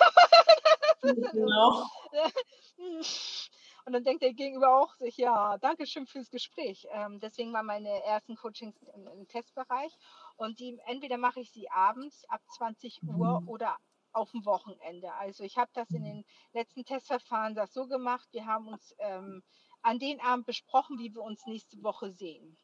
genau. 1.02 1.84
Und 3.86 3.94
dann 3.94 4.04
denkt 4.04 4.22
der 4.22 4.34
Gegenüber 4.34 4.78
auch 4.78 4.94
sich, 4.96 5.18
ja, 5.18 5.58
danke 5.58 5.88
schön 5.88 6.06
fürs 6.06 6.30
Gespräch. 6.30 6.88
Ähm, 6.92 7.20
deswegen 7.20 7.52
waren 7.54 7.66
meine 7.66 8.04
ersten 8.04 8.36
Coachings 8.36 8.76
im, 8.94 9.08
im 9.08 9.28
Testbereich. 9.28 9.98
Und 10.40 10.60
die 10.60 10.80
entweder 10.86 11.18
mache 11.18 11.42
ich 11.42 11.52
sie 11.52 11.70
abends 11.70 12.24
ab 12.30 12.42
20 12.56 13.04
Uhr 13.04 13.42
mhm. 13.42 13.50
oder 13.50 13.78
auf 14.14 14.32
dem 14.32 14.46
Wochenende. 14.46 15.14
Also 15.16 15.44
ich 15.44 15.58
habe 15.58 15.70
das 15.74 15.92
in 15.92 16.04
den 16.06 16.26
letzten 16.54 16.86
Testverfahren 16.86 17.56
das 17.56 17.74
so 17.74 17.88
gemacht. 17.88 18.26
Wir 18.32 18.46
haben 18.46 18.70
uns 18.70 18.96
ähm, 19.00 19.44
an 19.82 20.00
den 20.00 20.22
Abend 20.22 20.46
besprochen, 20.46 20.98
wie 20.98 21.14
wir 21.14 21.24
uns 21.24 21.46
nächste 21.46 21.84
Woche 21.84 22.12
sehen. 22.12 22.58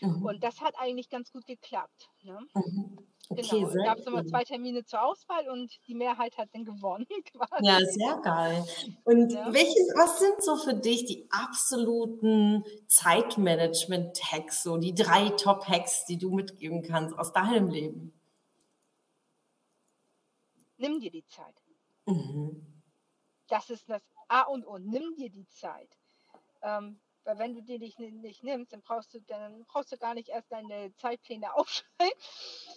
Mhm. 0.00 0.24
Und 0.24 0.42
das 0.42 0.60
hat 0.60 0.74
eigentlich 0.78 1.08
ganz 1.08 1.30
gut 1.32 1.46
geklappt. 1.46 2.10
Ne? 2.22 2.38
Mhm. 2.54 2.98
Okay, 3.28 3.42
genau. 3.60 3.68
Es 3.68 3.84
gab 3.84 3.98
es 3.98 4.06
immer 4.06 4.24
zwei 4.26 4.44
Termine 4.44 4.84
zur 4.84 5.02
Auswahl 5.02 5.48
und 5.48 5.78
die 5.86 5.94
Mehrheit 5.94 6.36
hat 6.36 6.48
dann 6.52 6.64
gewonnen. 6.64 7.06
Quasi. 7.32 7.64
Ja, 7.66 7.78
sehr 7.80 8.16
geil. 8.22 8.64
Und 9.04 9.32
ja. 9.32 9.52
welches, 9.52 9.92
was 9.96 10.18
sind 10.18 10.42
so 10.42 10.56
für 10.56 10.74
dich 10.74 11.04
die 11.04 11.26
absoluten 11.30 12.64
Zeitmanagement-Hacks, 12.88 14.62
so 14.62 14.76
die 14.76 14.94
drei 14.94 15.30
Top-Hacks, 15.30 16.04
die 16.06 16.18
du 16.18 16.30
mitgeben 16.30 16.82
kannst 16.82 17.16
aus 17.18 17.32
deinem 17.32 17.68
Leben? 17.68 18.12
Nimm 20.76 20.98
dir 20.98 21.10
die 21.10 21.26
Zeit. 21.26 21.62
Mhm. 22.06 22.66
Das 23.48 23.70
ist 23.70 23.88
das 23.88 24.02
A 24.28 24.42
und 24.42 24.66
O. 24.66 24.78
Nimm 24.78 25.14
dir 25.14 25.30
die 25.30 25.46
Zeit. 25.46 25.88
Ähm, 26.62 26.98
weil 27.24 27.38
wenn 27.38 27.54
du 27.54 27.62
die 27.62 27.78
nicht, 27.78 27.98
nicht 27.98 28.42
nimmst, 28.42 28.72
dann 28.72 28.82
brauchst 28.82 29.14
du, 29.14 29.20
dann 29.20 29.64
brauchst 29.66 29.92
du 29.92 29.98
gar 29.98 30.14
nicht 30.14 30.28
erst 30.28 30.50
deine 30.50 30.94
Zeitpläne 30.96 31.54
aufschreiben. 31.56 32.18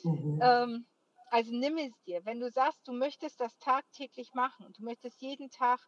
Mhm. 0.04 0.40
Ähm, 0.42 0.88
also 1.32 1.52
nimm 1.52 1.78
es 1.78 1.94
dir. 2.06 2.24
Wenn 2.26 2.40
du 2.40 2.52
sagst, 2.52 2.88
du 2.88 2.94
möchtest 2.94 3.40
das 3.40 3.58
tagtäglich 3.60 4.34
machen 4.34 4.66
und 4.66 4.78
du 4.78 4.84
möchtest 4.84 5.22
jeden 5.22 5.50
Tag 5.50 5.80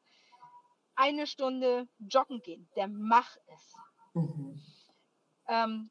eine 0.96 1.28
Stunde 1.28 1.88
joggen 2.00 2.42
gehen, 2.42 2.68
dann 2.76 2.94
mach 2.96 3.38
es. 3.48 3.76
Mhm. 4.14 4.62
Ähm, 5.48 5.90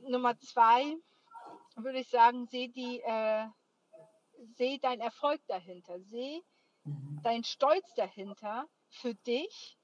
Nummer 0.00 0.38
zwei 0.38 0.96
würde 1.76 2.00
ich 2.00 2.08
sagen, 2.08 2.46
seh 2.46 2.68
die, 2.68 3.00
äh, 3.00 3.46
seh 4.56 4.78
deinen 4.78 5.00
Erfolg 5.00 5.40
dahinter, 5.46 6.00
seh 6.00 6.42
mhm. 6.84 7.20
deinen 7.22 7.44
Stolz 7.44 7.94
dahinter 7.94 8.68
für 8.88 9.14
dich 9.14 9.78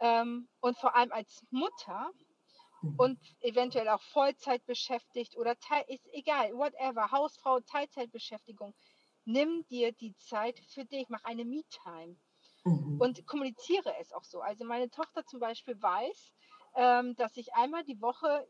ähm, 0.00 0.48
und 0.60 0.78
vor 0.78 0.94
allem 0.96 1.12
als 1.12 1.44
Mutter 1.50 2.10
mhm. 2.82 2.94
und 2.98 3.18
eventuell 3.40 3.88
auch 3.88 4.02
Vollzeit 4.02 4.64
beschäftigt 4.66 5.36
oder 5.36 5.58
Teil, 5.58 5.84
ist 5.88 6.06
egal, 6.12 6.52
whatever, 6.54 7.10
Hausfrau, 7.10 7.60
Teilzeitbeschäftigung, 7.60 8.74
nimm 9.24 9.64
dir 9.68 9.92
die 9.92 10.16
Zeit 10.16 10.58
für 10.68 10.84
dich, 10.84 11.06
mach 11.08 11.24
eine 11.24 11.44
Me-Time 11.44 12.16
mhm. 12.64 13.00
und 13.00 13.26
kommuniziere 13.26 13.94
es 14.00 14.12
auch 14.12 14.24
so. 14.24 14.40
Also 14.40 14.64
meine 14.64 14.90
Tochter 14.90 15.24
zum 15.26 15.40
Beispiel 15.40 15.80
weiß, 15.80 16.32
ähm, 16.76 17.14
dass 17.16 17.36
ich 17.36 17.54
einmal 17.54 17.84
die 17.84 18.00
Woche 18.00 18.48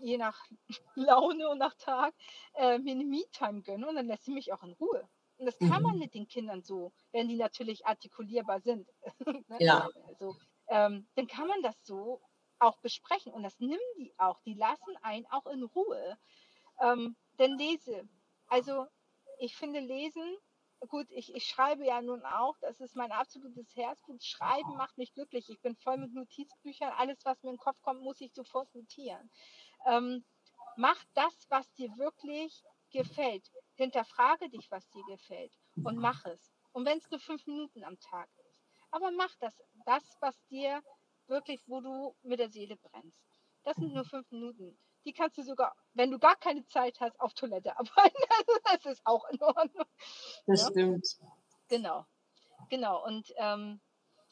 je 0.00 0.18
nach 0.18 0.38
Laune 0.94 1.48
und 1.48 1.58
nach 1.58 1.74
Tag 1.74 2.14
äh, 2.54 2.78
mir 2.78 2.92
eine 2.92 3.04
Me-Time 3.04 3.62
gönne 3.62 3.88
und 3.88 3.96
dann 3.96 4.06
lässt 4.06 4.24
sie 4.24 4.32
mich 4.32 4.52
auch 4.52 4.62
in 4.62 4.72
Ruhe. 4.72 5.08
Und 5.38 5.46
das 5.46 5.58
kann 5.58 5.82
man 5.82 5.94
mhm. 5.94 6.00
mit 6.00 6.14
den 6.14 6.26
Kindern 6.26 6.62
so, 6.62 6.92
wenn 7.12 7.28
die 7.28 7.36
natürlich 7.36 7.86
artikulierbar 7.86 8.60
sind. 8.60 8.88
ne? 9.48 9.56
Ja. 9.60 9.88
Also, 10.08 10.36
ähm, 10.68 11.08
dann 11.14 11.26
kann 11.26 11.48
man 11.48 11.62
das 11.62 11.76
so 11.84 12.20
auch 12.58 12.78
besprechen. 12.78 13.32
Und 13.32 13.42
das 13.42 13.58
nehmen 13.60 13.78
die 13.98 14.14
auch. 14.18 14.40
Die 14.42 14.54
lassen 14.54 14.96
einen 15.02 15.26
auch 15.26 15.46
in 15.46 15.62
Ruhe. 15.62 16.18
Ähm, 16.80 17.16
denn 17.38 17.56
lese. 17.58 18.08
Also 18.48 18.86
ich 19.38 19.56
finde 19.56 19.80
Lesen, 19.80 20.36
gut, 20.88 21.06
ich, 21.10 21.34
ich 21.34 21.46
schreibe 21.46 21.84
ja 21.84 22.00
nun 22.02 22.24
auch, 22.24 22.56
das 22.60 22.80
ist 22.80 22.96
mein 22.96 23.12
absolutes 23.12 23.74
Herzblut. 23.76 24.22
Schreiben 24.22 24.76
macht 24.76 24.96
mich 24.98 25.12
glücklich. 25.14 25.48
Ich 25.48 25.60
bin 25.60 25.76
voll 25.76 25.98
mit 25.98 26.12
Notizbüchern. 26.12 26.92
Alles, 26.96 27.24
was 27.24 27.42
mir 27.42 27.50
in 27.50 27.56
den 27.56 27.60
Kopf 27.60 27.80
kommt, 27.82 28.02
muss 28.02 28.20
ich 28.20 28.32
sofort 28.32 28.72
notieren. 28.74 29.30
Ähm, 29.86 30.24
mach 30.76 31.02
das, 31.14 31.46
was 31.48 31.72
dir 31.74 31.90
wirklich 31.96 32.62
gefällt. 32.90 33.50
Hinterfrage 33.74 34.48
dich, 34.48 34.70
was 34.70 34.88
dir 34.90 35.04
gefällt 35.08 35.52
und 35.84 35.98
mach 35.98 36.24
es. 36.24 36.52
Und 36.72 36.84
wenn 36.84 36.98
es 36.98 37.10
nur 37.10 37.20
fünf 37.20 37.46
Minuten 37.46 37.84
am 37.84 37.98
Tag 38.00 38.28
ist. 38.38 38.58
Aber 38.90 39.10
mach 39.10 39.34
das, 39.40 39.54
das, 39.88 40.04
was 40.20 40.36
dir 40.48 40.82
wirklich, 41.28 41.62
wo 41.66 41.80
du 41.80 42.14
mit 42.22 42.38
der 42.38 42.50
Seele 42.50 42.76
brennst. 42.76 43.18
Das 43.64 43.76
sind 43.76 43.94
nur 43.94 44.04
fünf 44.04 44.30
Minuten. 44.30 44.78
Die 45.04 45.14
kannst 45.14 45.38
du 45.38 45.42
sogar, 45.42 45.74
wenn 45.94 46.10
du 46.10 46.18
gar 46.18 46.36
keine 46.36 46.66
Zeit 46.66 47.00
hast, 47.00 47.18
auf 47.18 47.32
Toilette 47.32 47.76
arbeiten. 47.78 48.22
das 48.64 48.84
ist 48.84 49.00
auch 49.04 49.24
in 49.30 49.40
Ordnung. 49.42 49.86
Das 50.46 50.62
ja? 50.62 50.70
stimmt. 50.70 51.06
Genau. 51.68 52.06
Genau. 52.68 53.04
Und 53.06 53.32
ähm, 53.36 53.80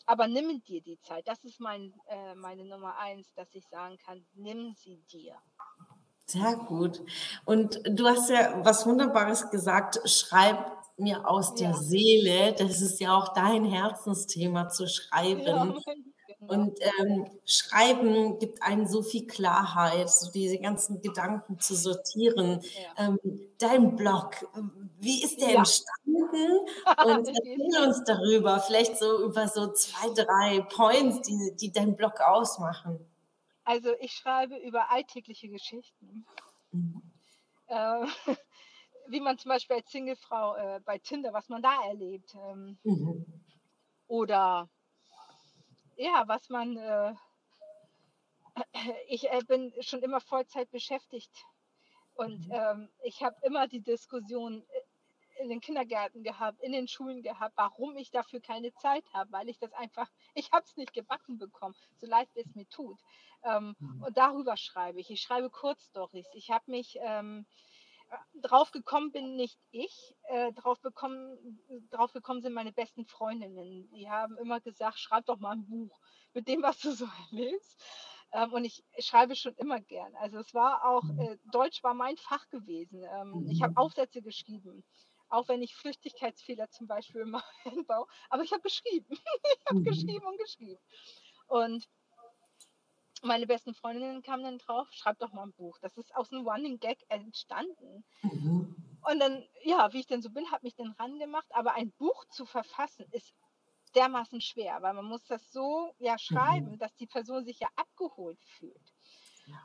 aber 0.05 0.29
nimm 0.29 0.63
dir 0.63 0.83
die 0.83 1.01
Zeit. 1.01 1.27
Das 1.27 1.43
ist 1.43 1.59
mein, 1.59 1.93
äh, 2.07 2.35
meine 2.35 2.65
Nummer 2.65 2.97
eins, 2.99 3.33
dass 3.35 3.53
ich 3.55 3.67
sagen 3.67 3.97
kann, 3.99 4.25
nimm 4.35 4.73
sie 4.75 5.03
dir. 5.11 5.37
Sehr 6.27 6.57
gut. 6.57 7.03
Und 7.45 7.81
du 7.89 8.07
hast 8.07 8.31
ja 8.31 8.61
was 8.65 8.87
Wunderbares 8.87 9.51
gesagt, 9.51 10.01
schreib 10.05 10.77
mir 10.97 11.29
aus 11.29 11.53
ja. 11.57 11.69
der 11.69 11.77
Seele. 11.77 12.53
Das 12.59 12.81
ist 12.81 13.01
ja 13.01 13.17
auch 13.17 13.33
dein 13.33 13.65
Herzensthema 13.65 14.69
zu 14.69 14.89
schreiben. 14.89 15.43
Ja, 15.43 15.65
genau. 16.41 16.53
Und 16.53 16.79
ähm, 17.01 17.27
Schreiben 17.45 18.39
gibt 18.39 18.63
einem 18.63 18.87
so 18.87 19.03
viel 19.03 19.27
Klarheit, 19.27 20.11
so 20.11 20.31
diese 20.31 20.59
ganzen 20.59 21.01
Gedanken 21.01 21.59
zu 21.59 21.75
sortieren. 21.75 22.61
Ja. 22.63 23.09
Ähm, 23.09 23.19
dein 23.59 23.97
Blog, 23.97 24.47
wie 24.99 25.23
ist 25.23 25.41
der 25.41 25.53
ja. 25.53 25.59
entstanden? 25.59 25.95
Und 27.05 27.29
erzähl 27.29 27.87
uns 27.87 28.05
darüber, 28.05 28.61
vielleicht 28.61 28.99
so 28.99 29.25
über 29.25 29.49
so 29.49 29.73
zwei, 29.73 30.09
drei 30.15 30.61
Points, 30.75 31.23
die, 31.23 31.55
die 31.59 31.73
dein 31.73 31.97
Blog 31.97 32.21
ausmachen. 32.21 33.01
Also 33.67 33.95
ich 33.99 34.13
schreibe 34.13 34.57
über 34.59 34.93
alltägliche 34.93 35.49
Geschichten. 35.49 36.25
Mhm. 36.71 37.03
Äh, 37.67 38.07
wie 39.09 39.21
man 39.21 39.39
zum 39.39 39.49
Beispiel 39.49 39.77
als 39.77 39.91
Singlefrau 39.91 40.55
äh, 40.55 40.81
bei 40.85 40.99
Tinder, 40.99 41.33
was 41.33 41.49
man 41.49 41.63
da 41.63 41.83
erlebt. 41.85 42.33
Ähm, 42.35 42.79
mhm. 42.85 43.43
Oder 44.07 44.71
ja, 45.97 46.23
was 46.29 46.49
man, 46.49 46.77
äh, 46.77 47.15
ich 49.09 49.29
äh, 49.31 49.43
bin 49.49 49.73
schon 49.81 50.01
immer 50.03 50.21
Vollzeit 50.21 50.71
beschäftigt 50.71 51.33
und 52.15 52.47
mhm. 52.47 52.53
ähm, 52.53 52.89
ich 53.03 53.21
habe 53.25 53.37
immer 53.43 53.67
die 53.67 53.83
Diskussion 53.83 54.65
in 55.39 55.49
den 55.49 55.61
Kindergärten 55.61 56.23
gehabt, 56.23 56.61
in 56.61 56.73
den 56.73 56.89
Schulen 56.89 57.23
gehabt, 57.23 57.57
warum 57.57 57.97
ich 57.97 58.11
dafür 58.11 58.41
keine 58.41 58.73
Zeit 58.75 59.05
habe, 59.13 59.33
weil 59.33 59.49
ich 59.49 59.59
das 59.59 59.73
einfach, 59.73 60.11
ich 60.35 60.53
habe 60.53 60.65
es 60.65 60.77
nicht 60.77 60.93
gebacken 60.93 61.39
bekommen, 61.39 61.75
so 61.97 62.07
leid 62.07 62.29
es 62.35 62.55
mir 62.55 62.69
tut. 62.69 62.99
Ähm, 63.45 63.77
mhm. 63.79 64.03
Und 64.03 64.17
darüber 64.17 64.57
schreibe 64.57 65.01
ich. 65.01 65.11
Ich 65.11 65.21
schreibe 65.21 65.51
Kurzstories. 65.51 66.27
Ich 66.35 66.51
habe 66.51 66.71
mich 66.71 66.99
ähm, 67.01 67.47
drauf 68.35 68.71
gekommen 68.71 69.13
bin 69.13 69.37
nicht 69.37 69.59
ich, 69.71 70.15
äh, 70.29 70.53
drauf, 70.53 70.81
bekommen, 70.81 71.61
drauf 71.91 72.13
gekommen 72.13 72.43
sind 72.43 72.53
meine 72.53 72.73
besten 72.73 73.07
Freundinnen. 73.07 73.89
Die 73.93 74.09
haben 74.09 74.37
immer 74.39 74.61
gesagt, 74.61 74.99
schreib 74.99 75.27
doch 75.27 75.39
mal 75.39 75.53
ein 75.53 75.67
Buch 75.67 75.99
mit 76.33 76.49
dem, 76.49 76.63
was 76.63 76.79
du 76.79 76.93
so 76.93 77.07
erlebst. 77.31 77.83
Ähm, 78.33 78.53
und 78.53 78.65
ich 78.65 78.85
schreibe 78.99 79.37
schon 79.37 79.55
immer 79.55 79.81
gern. 79.81 80.15
Also 80.17 80.39
es 80.39 80.53
war 80.55 80.85
auch, 80.85 81.05
mhm. 81.05 81.21
äh, 81.21 81.39
Deutsch 81.53 81.83
war 81.83 81.95
mein 81.95 82.17
Fach 82.17 82.49
gewesen. 82.49 83.05
Ähm, 83.05 83.49
ich 83.51 83.63
habe 83.63 83.73
mhm. 83.73 83.79
Aufsätze 83.79 84.23
geschrieben 84.23 84.85
auch 85.29 85.49
wenn 85.49 85.63
ich 85.63 85.75
Flüchtigkeitsfehler 85.75 86.71
zum 86.71 86.87
Beispiel 86.87 87.25
mal 87.25 87.43
einbaue. 87.65 88.07
Aber 88.31 88.43
ich 88.43 88.53
habe 88.53 88.63
geschrieben. 88.63 89.07
ich 89.11 89.67
habe 89.69 89.81
mhm. 89.81 89.85
geschrieben 89.85 90.27
und 90.27 90.39
geschrieben. 90.39 90.83
Und 91.49 91.89
meine 93.23 93.47
besten 93.47 93.75
Freundinnen 93.75 94.23
kamen 94.23 94.45
dann 94.45 94.59
drauf, 94.59 94.89
schreib 94.93 95.19
doch 95.19 95.33
mal 95.33 95.45
ein 95.45 95.53
Buch. 95.55 95.79
Das 95.81 95.97
ist 95.97 96.15
aus 96.15 96.33
einem 96.33 96.47
Running 96.47 96.79
Gag 96.79 96.99
entstanden. 97.09 98.05
Mhm. 98.23 98.77
Und 99.09 99.21
dann, 99.21 99.47
ja, 99.63 99.93
wie 99.93 100.01
ich 100.01 100.07
denn 100.07 100.23
so 100.23 100.31
bin, 100.31 100.51
habe 100.51 100.65
mich 100.65 100.75
dann 100.75 100.93
rangemacht. 100.93 101.47
Aber 101.51 101.75
ein 101.75 101.93
Buch 101.93 102.25
zu 102.27 102.45
verfassen 102.45 103.07
ist 103.13 103.33
dermaßen 103.95 104.41
schwer, 104.41 104.83
weil 104.83 104.95
man 104.95 105.07
muss 105.07 105.25
das 105.25 105.51
so 105.53 105.95
ja 105.99 106.19
schreiben, 106.19 106.73
mhm. 106.73 106.79
dass 106.79 106.95
die 106.97 107.07
Person 107.07 107.45
sich 107.45 107.61
ja 107.61 107.69
abgeholt 107.77 108.43
fühlt. 108.45 108.93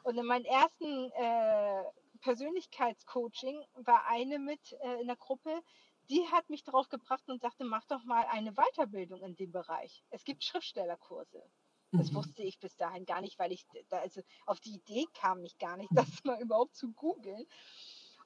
Und 0.03 0.17
in 0.17 0.25
meinem 0.25 0.45
ersten 0.45 1.11
äh, 1.11 1.83
Persönlichkeitscoaching 2.21 3.63
war 3.73 4.05
eine 4.07 4.39
mit 4.39 4.73
äh, 4.81 5.01
in 5.01 5.07
der 5.07 5.15
Gruppe, 5.15 5.61
die 6.09 6.27
hat 6.31 6.49
mich 6.49 6.63
drauf 6.63 6.89
gebracht 6.89 7.27
und 7.29 7.41
sagte, 7.41 7.63
mach 7.63 7.85
doch 7.85 8.03
mal 8.03 8.25
eine 8.29 8.53
Weiterbildung 8.53 9.21
in 9.23 9.35
dem 9.35 9.51
Bereich. 9.51 10.03
Es 10.09 10.23
gibt 10.23 10.43
Schriftstellerkurse. 10.43 11.43
Das 11.91 12.11
mhm. 12.11 12.15
wusste 12.15 12.43
ich 12.43 12.59
bis 12.59 12.75
dahin 12.77 13.05
gar 13.05 13.21
nicht, 13.21 13.37
weil 13.37 13.51
ich 13.51 13.65
da, 13.89 13.99
also 13.99 14.21
auf 14.45 14.59
die 14.59 14.75
Idee 14.75 15.05
kam 15.13 15.43
ich 15.43 15.57
gar 15.57 15.77
nicht, 15.77 15.89
das 15.95 16.23
mal 16.23 16.41
überhaupt 16.41 16.75
zu 16.75 16.91
googeln. 16.93 17.45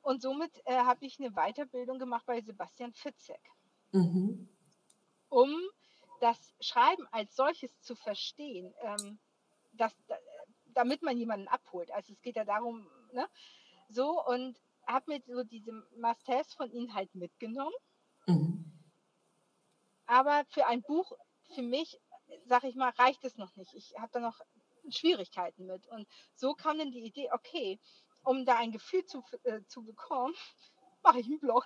Und 0.01 0.21
somit 0.21 0.51
äh, 0.65 0.75
habe 0.75 1.05
ich 1.05 1.19
eine 1.19 1.31
Weiterbildung 1.31 1.97
gemacht 1.97 2.25
bei 2.27 2.39
Sebastian 2.41 2.93
Fitzek, 2.93 3.41
mhm. 3.91 4.47
um 5.29 5.51
das 6.21 6.53
Schreiben 6.59 7.07
als 7.11 7.35
solches 7.35 7.81
zu 7.81 7.95
verstehen, 7.95 8.73
ähm, 8.81 9.19
dass, 9.73 9.95
damit 10.67 11.01
man 11.01 11.17
jemanden 11.17 11.47
abholt. 11.47 11.91
Also 11.91 12.13
es 12.13 12.21
geht 12.21 12.35
ja 12.35 12.45
darum, 12.45 12.87
ne? 13.13 13.27
So 13.89 14.24
und 14.25 14.58
habe 14.88 15.12
mir 15.12 15.22
so 15.27 15.44
diese 15.44 15.72
Must-Haves 15.98 16.54
von 16.54 16.72
ihnen 16.72 16.94
halt 16.94 17.13
mitgenommen. 17.15 17.74
Mhm. 18.27 18.72
Aber 20.06 20.46
für 20.50 20.68
ein 20.68 20.84
Buch, 20.84 21.12
für 21.56 21.63
mich 21.63 22.00
sag 22.46 22.63
ich 22.63 22.75
mal, 22.75 22.89
reicht 22.98 23.24
es 23.24 23.38
noch 23.38 23.56
nicht. 23.56 23.74
Ich 23.74 23.94
habe 23.98 24.12
da 24.12 24.20
noch 24.20 24.39
Schwierigkeiten 24.89 25.65
mit. 25.65 25.88
Und 25.88 26.08
so 26.36 26.54
kam 26.54 26.77
dann 26.77 26.92
die 26.92 27.06
Idee, 27.06 27.30
okay, 27.32 27.80
um 28.24 28.46
da 28.46 28.58
ein 28.58 28.72
Gefühl 28.72 29.06
zu, 29.06 29.24
äh, 29.44 29.62
zu 29.68 29.84
bekommen, 29.84 30.34
mache 31.04 31.20
ich 31.20 31.25
einen 31.27 31.39
Blog. 31.39 31.65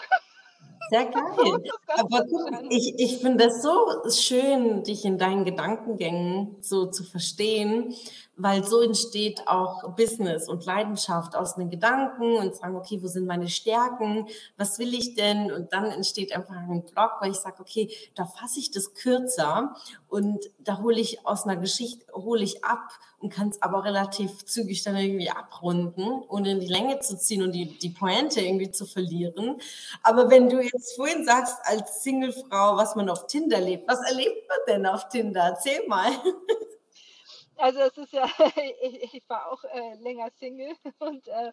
Sehr 0.90 1.06
geil. 1.06 1.64
Aber 1.88 2.26
ich, 2.70 2.96
ich 2.98 3.20
finde 3.20 3.46
es 3.46 3.62
so 3.62 3.78
schön, 4.10 4.84
dich 4.84 5.06
in 5.06 5.18
deinen 5.18 5.46
Gedankengängen 5.46 6.58
so 6.62 6.88
zu 6.88 7.04
verstehen, 7.04 7.94
weil 8.36 8.64
so 8.64 8.82
entsteht 8.82 9.48
auch 9.48 9.96
Business 9.96 10.48
und 10.48 10.66
Leidenschaft 10.66 11.36
aus 11.36 11.56
den 11.56 11.70
Gedanken 11.70 12.38
und 12.38 12.56
sagen, 12.56 12.76
okay, 12.76 13.00
wo 13.04 13.08
sind 13.08 13.28
meine 13.28 13.50
Stärken? 13.50 14.28
Was 14.58 14.80
will 14.80 14.94
ich 14.94 15.14
denn? 15.14 15.52
Und 15.52 15.74
dann 15.74 15.86
entsteht 15.86 16.36
einfach 16.36 16.56
ein 16.56 16.84
Blog, 16.86 17.12
weil 17.20 17.32
ich 17.32 17.38
sage, 17.38 17.60
okay, 17.60 17.92
da 18.16 18.26
fasse 18.26 18.60
ich 18.60 18.72
das 18.72 18.94
kürzer 18.94 19.76
und 20.08 20.50
da 20.58 20.82
hole 20.82 21.00
ich 21.00 21.26
aus 21.28 21.44
einer 21.44 21.58
Geschichte, 21.58 22.06
hole 22.14 22.44
ich 22.44 22.64
ab 22.64 22.90
und 23.20 23.32
kann 23.32 23.50
es 23.50 23.62
aber 23.62 23.84
relativ 23.84 24.46
zügig 24.46 24.84
dann 24.84 24.96
irgendwie 24.96 25.30
abrunden, 25.30 26.24
ohne 26.30 26.52
in 26.52 26.60
die 26.60 26.68
Länge 26.68 27.00
zu 27.00 27.18
ziehen 27.18 27.44
und 27.44 27.52
die, 27.52 27.78
die 27.78 27.90
Pointe 27.90 28.42
irgendwie 28.42 28.72
zu 28.72 28.86
verlieren. 28.86 29.60
Aber 30.04 30.30
wenn 30.30 30.50
du 30.50 30.62
jetzt 30.62 30.96
vorhin 30.96 31.26
sagst, 31.26 31.58
als 31.64 32.04
Singlefrau, 32.04 32.78
was 32.78 32.96
man 32.96 33.10
auf 33.10 33.28
Tinder 33.28 33.60
lebt, 33.60 33.88
was 33.88 34.02
erlebt 34.10 34.48
man 34.48 34.58
denn 34.68 34.86
auf 34.86 35.10
Tinder? 35.10 35.42
Erzähl 35.42 35.86
mal. 35.88 36.12
Also 37.58 37.80
es 37.80 37.98
ist 37.98 38.14
ja, 38.14 38.26
ich, 39.12 39.22
war 39.28 39.52
auch 39.52 39.64
äh, 39.66 39.96
länger 39.96 40.30
Single 40.40 40.74
und 41.00 41.28
äh, 41.28 41.52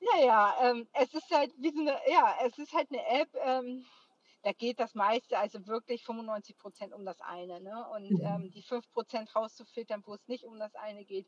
naja, 0.00 0.54
ähm, 0.62 0.88
es 0.92 1.14
ist 1.14 1.30
halt 1.30 1.52
wie 1.58 1.70
so 1.70 1.80
eine, 1.80 1.96
ja, 2.10 2.34
es 2.44 2.58
ist 2.58 2.72
halt 2.72 2.88
eine 2.90 3.06
App, 3.20 3.28
ähm, 3.44 3.84
da 4.42 4.52
geht 4.52 4.80
das 4.80 4.94
meiste, 4.94 5.38
also 5.38 5.66
wirklich 5.66 6.04
95 6.04 6.56
Prozent 6.56 6.92
um 6.94 7.04
das 7.04 7.20
eine. 7.20 7.60
Ne? 7.60 7.86
Und 7.94 8.10
mhm. 8.10 8.20
ähm, 8.22 8.50
die 8.50 8.62
5 8.62 8.90
Prozent 8.92 9.34
rauszufiltern, 9.34 10.02
wo 10.06 10.14
es 10.14 10.28
nicht 10.28 10.44
um 10.44 10.58
das 10.58 10.74
eine 10.74 11.04
geht, 11.04 11.26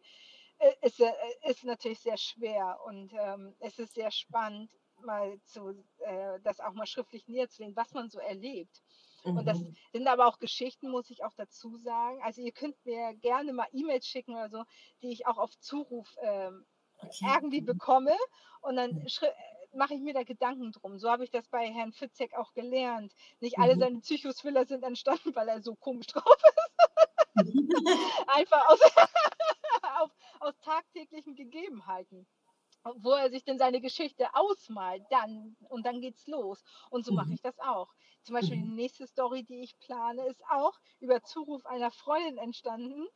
äh, 0.58 0.72
ist, 0.82 1.00
äh, 1.00 1.12
ist 1.44 1.64
natürlich 1.64 2.00
sehr 2.00 2.16
schwer. 2.16 2.78
Und 2.86 3.12
ähm, 3.12 3.54
es 3.60 3.78
ist 3.78 3.94
sehr 3.94 4.10
spannend, 4.10 4.70
mal 5.04 5.38
zu, 5.44 5.70
äh, 5.98 6.40
das 6.42 6.60
auch 6.60 6.72
mal 6.72 6.86
schriftlich 6.86 7.26
näher 7.28 7.48
zu 7.48 7.62
legen, 7.62 7.76
was 7.76 7.92
man 7.92 8.08
so 8.08 8.18
erlebt. 8.18 8.82
Mhm. 9.24 9.38
Und 9.38 9.46
das 9.46 9.58
mhm. 9.58 9.76
sind 9.92 10.06
aber 10.06 10.26
auch 10.26 10.38
Geschichten, 10.38 10.90
muss 10.90 11.10
ich 11.10 11.24
auch 11.24 11.34
dazu 11.34 11.76
sagen. 11.76 12.20
Also 12.22 12.40
ihr 12.40 12.52
könnt 12.52 12.76
mir 12.86 13.14
gerne 13.14 13.52
mal 13.52 13.68
E-Mails 13.72 14.06
schicken 14.06 14.34
oder 14.34 14.48
so, 14.48 14.64
die 15.02 15.12
ich 15.12 15.26
auch 15.26 15.38
auf 15.38 15.58
Zuruf 15.58 16.16
ähm, 16.22 16.64
okay. 16.98 17.26
irgendwie 17.34 17.60
bekomme. 17.60 18.16
Und 18.62 18.76
dann 18.76 18.94
mhm 18.94 19.06
mache 19.74 19.94
ich 19.94 20.00
mir 20.00 20.14
da 20.14 20.22
Gedanken 20.24 20.72
drum. 20.72 20.98
So 20.98 21.10
habe 21.10 21.24
ich 21.24 21.30
das 21.30 21.48
bei 21.48 21.68
Herrn 21.72 21.92
Fitzek 21.92 22.34
auch 22.34 22.52
gelernt. 22.54 23.12
Nicht 23.40 23.58
alle 23.58 23.76
mhm. 23.76 23.78
seine 23.78 24.00
Psychoswiller 24.00 24.66
sind 24.66 24.82
entstanden, 24.84 25.34
weil 25.34 25.48
er 25.48 25.62
so 25.62 25.74
komisch 25.76 26.06
drauf 26.14 26.36
ist. 26.36 26.70
Einfach 28.28 28.68
aus, 28.68 28.80
auf, 30.00 30.10
aus 30.40 30.58
tagtäglichen 30.60 31.34
Gegebenheiten. 31.34 32.26
wo 32.96 33.12
er 33.12 33.30
sich 33.30 33.44
denn 33.44 33.58
seine 33.58 33.80
Geschichte 33.80 34.28
ausmalt, 34.34 35.04
dann 35.10 35.56
und 35.68 35.86
dann 35.86 36.00
geht's 36.00 36.26
los. 36.26 36.64
Und 36.90 37.04
so 37.04 37.12
mache 37.12 37.32
Mhm. 37.32 37.34
ich 37.34 37.42
das 37.42 37.58
auch. 37.60 37.88
Zum 38.22 38.34
Beispiel 38.34 38.58
die 38.58 38.64
Mhm. 38.64 38.74
nächste 38.74 39.06
Story, 39.06 39.44
die 39.44 39.60
ich 39.62 39.78
plane, 39.80 40.26
ist 40.26 40.42
auch 40.50 40.74
über 41.00 41.22
Zuruf 41.22 41.64
einer 41.66 41.90
Freundin 41.92 42.38
entstanden 42.38 43.06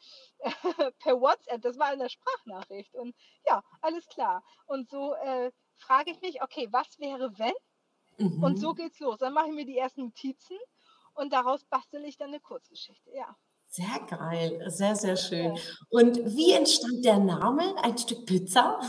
per 1.00 1.20
WhatsApp. 1.20 1.62
Das 1.62 1.78
war 1.78 1.92
in 1.92 1.98
der 2.00 2.08
Sprachnachricht. 2.08 2.94
Und 2.94 3.16
ja, 3.46 3.62
alles 3.80 4.06
klar. 4.08 4.44
Und 4.66 4.88
so 4.90 5.14
äh, 5.14 5.52
frage 5.76 6.11
ich 6.11 6.21
mich, 6.21 6.42
okay, 6.42 6.68
was 6.71 6.99
wäre 6.99 7.38
wenn? 7.38 7.54
Und 8.40 8.59
so 8.59 8.71
Mhm. 8.71 8.76
geht's 8.76 8.99
los. 9.00 9.18
Dann 9.18 9.33
mache 9.35 9.49
ich 9.49 9.54
mir 9.54 9.66
die 9.66 9.78
ersten 9.78 10.02
Notizen 10.02 10.56
und 11.14 11.33
daraus 11.33 11.64
bastel 11.64 12.04
ich 12.04 12.16
dann 12.16 12.28
eine 12.28 12.40
Kurzgeschichte. 12.40 13.11
Ja, 13.12 13.37
Sehr 13.68 14.00
geil, 14.09 14.62
sehr, 14.71 14.97
sehr 14.97 15.16
schön. 15.16 15.54
ja. 15.56 15.62
Und 15.90 16.18
wie 16.37 16.52
entstand 16.52 17.04
der 17.04 17.18
Name 17.18 17.75
Ein 17.83 17.99
Stück 17.99 18.25
Pizza? 18.26 18.80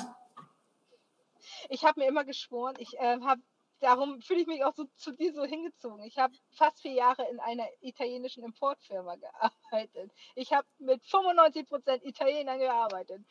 Ich 1.69 1.83
habe 1.85 1.99
mir 2.01 2.07
immer 2.07 2.23
geschworen, 2.25 2.75
ich 2.79 2.97
äh, 2.97 3.19
habe, 3.21 3.41
darum 3.79 4.21
fühle 4.21 4.41
ich 4.41 4.47
mich 4.47 4.63
auch 4.63 4.73
so 4.75 4.85
zu 4.95 5.11
dir 5.11 5.33
so 5.33 5.43
hingezogen. 5.43 6.03
Ich 6.03 6.17
habe 6.17 6.33
fast 6.51 6.81
vier 6.81 6.93
Jahre 6.93 7.27
in 7.29 7.39
einer 7.39 7.67
italienischen 7.81 8.43
Importfirma 8.43 9.15
gearbeitet. 9.15 10.11
Ich 10.35 10.53
habe 10.53 10.67
mit 10.79 11.03
95 11.05 11.67
Prozent 11.67 12.03
Italienern 12.05 12.59
gearbeitet 12.59 13.25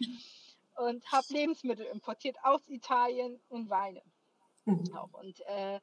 und 0.77 1.05
habe 1.11 1.27
Lebensmittel 1.31 1.87
importiert 1.87 2.37
aus 2.43 2.61
Italien 2.69 3.41
und 3.49 3.69
Weine 3.71 4.03
Mhm. 4.67 4.97
auch. 4.97 5.13
Und 5.13 5.41
äh, 5.47 5.81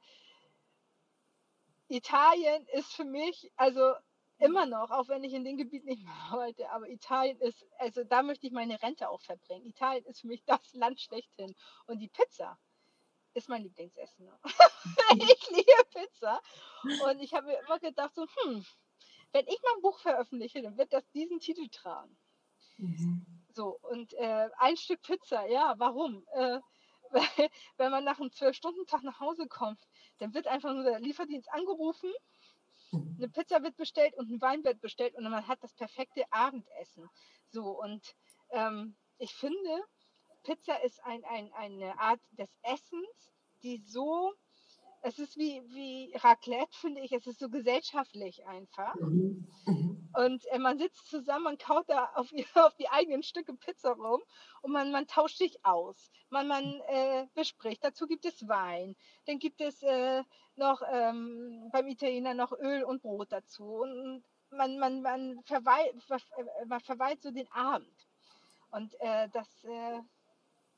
Italien 1.88 2.68
ist 2.74 2.94
für 2.94 3.06
mich, 3.06 3.52
also 3.56 3.94
immer 4.40 4.66
noch, 4.66 4.92
auch 4.92 5.08
wenn 5.08 5.24
ich 5.24 5.34
in 5.34 5.46
dem 5.46 5.58
Gebiet 5.58 5.86
nicht 5.86 6.04
mehr 6.04 6.14
arbeite, 6.32 6.70
aber 6.72 6.90
Italien 6.90 7.40
ist, 7.40 7.66
also 7.80 8.04
da 8.04 8.24
möchte 8.24 8.46
ich 8.48 8.54
meine 8.54 8.82
Rente 8.82 9.10
auch 9.10 9.22
verbringen. 9.22 9.66
Italien 9.66 10.06
ist 10.06 10.22
für 10.22 10.28
mich 10.28 10.44
das 10.46 10.74
Land 10.74 11.00
schlechthin. 11.00 11.56
Und 11.86 12.00
die 12.00 12.10
Pizza 12.10 12.60
ist 13.34 13.50
mein 13.50 13.64
Lieblingsessen. 13.64 14.26
ne? 14.26 14.40
ich 15.16 15.50
liebe 15.50 15.86
Pizza. 15.94 16.42
Und 16.84 17.20
ich 17.22 17.34
habe 17.34 17.48
mir 17.48 17.60
immer 17.60 17.80
gedacht, 17.80 18.14
so, 18.16 18.26
hm, 18.44 18.66
wenn 19.32 19.48
ich 19.48 19.62
mal 19.62 19.76
ein 19.76 19.82
Buch 19.82 20.00
veröffentliche, 20.00 20.62
dann 20.62 20.78
wird 20.78 20.94
das 20.94 21.10
diesen 21.12 21.40
Titel 21.40 21.68
tragen. 21.70 22.18
Mhm. 22.78 23.33
So, 23.54 23.78
und 23.82 24.14
äh, 24.14 24.50
ein 24.58 24.78
Stück 24.78 25.02
Pizza, 25.04 25.46
ja, 25.48 25.76
warum? 25.78 26.26
Äh, 26.34 26.60
weil, 27.12 27.50
wenn 27.78 27.92
man 27.92 28.04
nach 28.04 28.20
einem 28.20 28.32
Zwölf-Stunden-Tag 28.32 29.04
nach 29.04 29.20
Hause 29.20 29.48
kommt, 29.48 29.80
dann 30.18 30.34
wird 30.34 30.48
einfach 30.48 30.74
nur 30.74 30.84
der 30.84 31.00
Lieferdienst 31.00 31.48
angerufen, 31.52 32.12
eine 32.94 33.30
Pizza 33.30 33.64
wird 33.64 33.76
bestellt 33.78 34.16
und 34.18 34.32
ein 34.32 34.42
Wein 34.42 34.64
wird 34.64 34.80
bestellt 34.82 35.16
und 35.16 35.24
man 35.24 35.48
hat 35.48 35.64
das 35.64 35.74
perfekte 35.74 36.26
Abendessen. 36.32 37.10
So, 37.50 37.80
und 37.80 38.16
ähm, 38.50 38.96
ich 39.18 39.34
finde, 39.34 39.84
Pizza 40.44 40.84
ist 40.84 41.04
ein, 41.04 41.24
ein, 41.26 41.52
eine 41.54 41.98
Art 42.00 42.22
des 42.32 42.50
Essens, 42.64 43.32
die 43.64 43.78
so, 43.78 44.34
es 45.04 45.20
ist 45.20 45.38
wie, 45.38 45.62
wie 45.74 46.16
Raclette, 46.18 46.76
finde 46.78 47.02
ich, 47.02 47.12
es 47.12 47.28
ist 47.28 47.40
so 47.40 47.50
gesellschaftlich 47.50 48.46
einfach. 48.48 48.96
Mhm. 48.96 49.48
Mhm. 49.66 50.10
Und 50.16 50.46
äh, 50.48 50.60
man 50.60 50.78
sitzt 50.78 51.08
zusammen, 51.10 51.44
man 51.44 51.58
kaut 51.58 51.90
da 51.90 52.06
auf, 52.16 52.30
die- 52.30 52.46
auf 52.56 52.76
die 52.76 52.90
eigenen 52.90 53.24
Stücke 53.24 53.54
Pizza 53.54 53.92
rum 53.92 54.22
und 54.62 54.72
man, 54.72 54.92
man 54.92 55.08
tauscht 55.08 55.38
sich 55.38 55.66
aus. 55.66 56.10
Man, 56.30 56.48
man 56.48 56.82
äh, 56.88 57.28
bespricht. 57.36 57.84
Dazu 57.84 58.08
gibt 58.08 58.26
es 58.26 58.48
Wein. 58.48 58.96
Dann 59.26 59.40
gibt 59.40 59.60
es 59.62 59.84
äh, 59.84 60.24
noch 60.56 60.82
ähm, 60.92 61.70
beim 61.72 61.88
Italiener 61.88 62.34
noch 62.34 62.54
Öl 62.54 62.84
und 62.84 63.02
Brot 63.02 63.32
dazu. 63.32 63.66
Und 63.82 64.24
man, 64.52 64.80
man, 64.80 65.02
man, 65.02 65.44
verweilt, 65.44 65.96
man 66.68 66.80
verweilt 66.82 67.22
so 67.22 67.32
den 67.32 67.52
Abend. 67.52 68.08
Und 68.72 68.94
äh, 69.02 69.28
das 69.30 69.64
äh, 69.66 70.02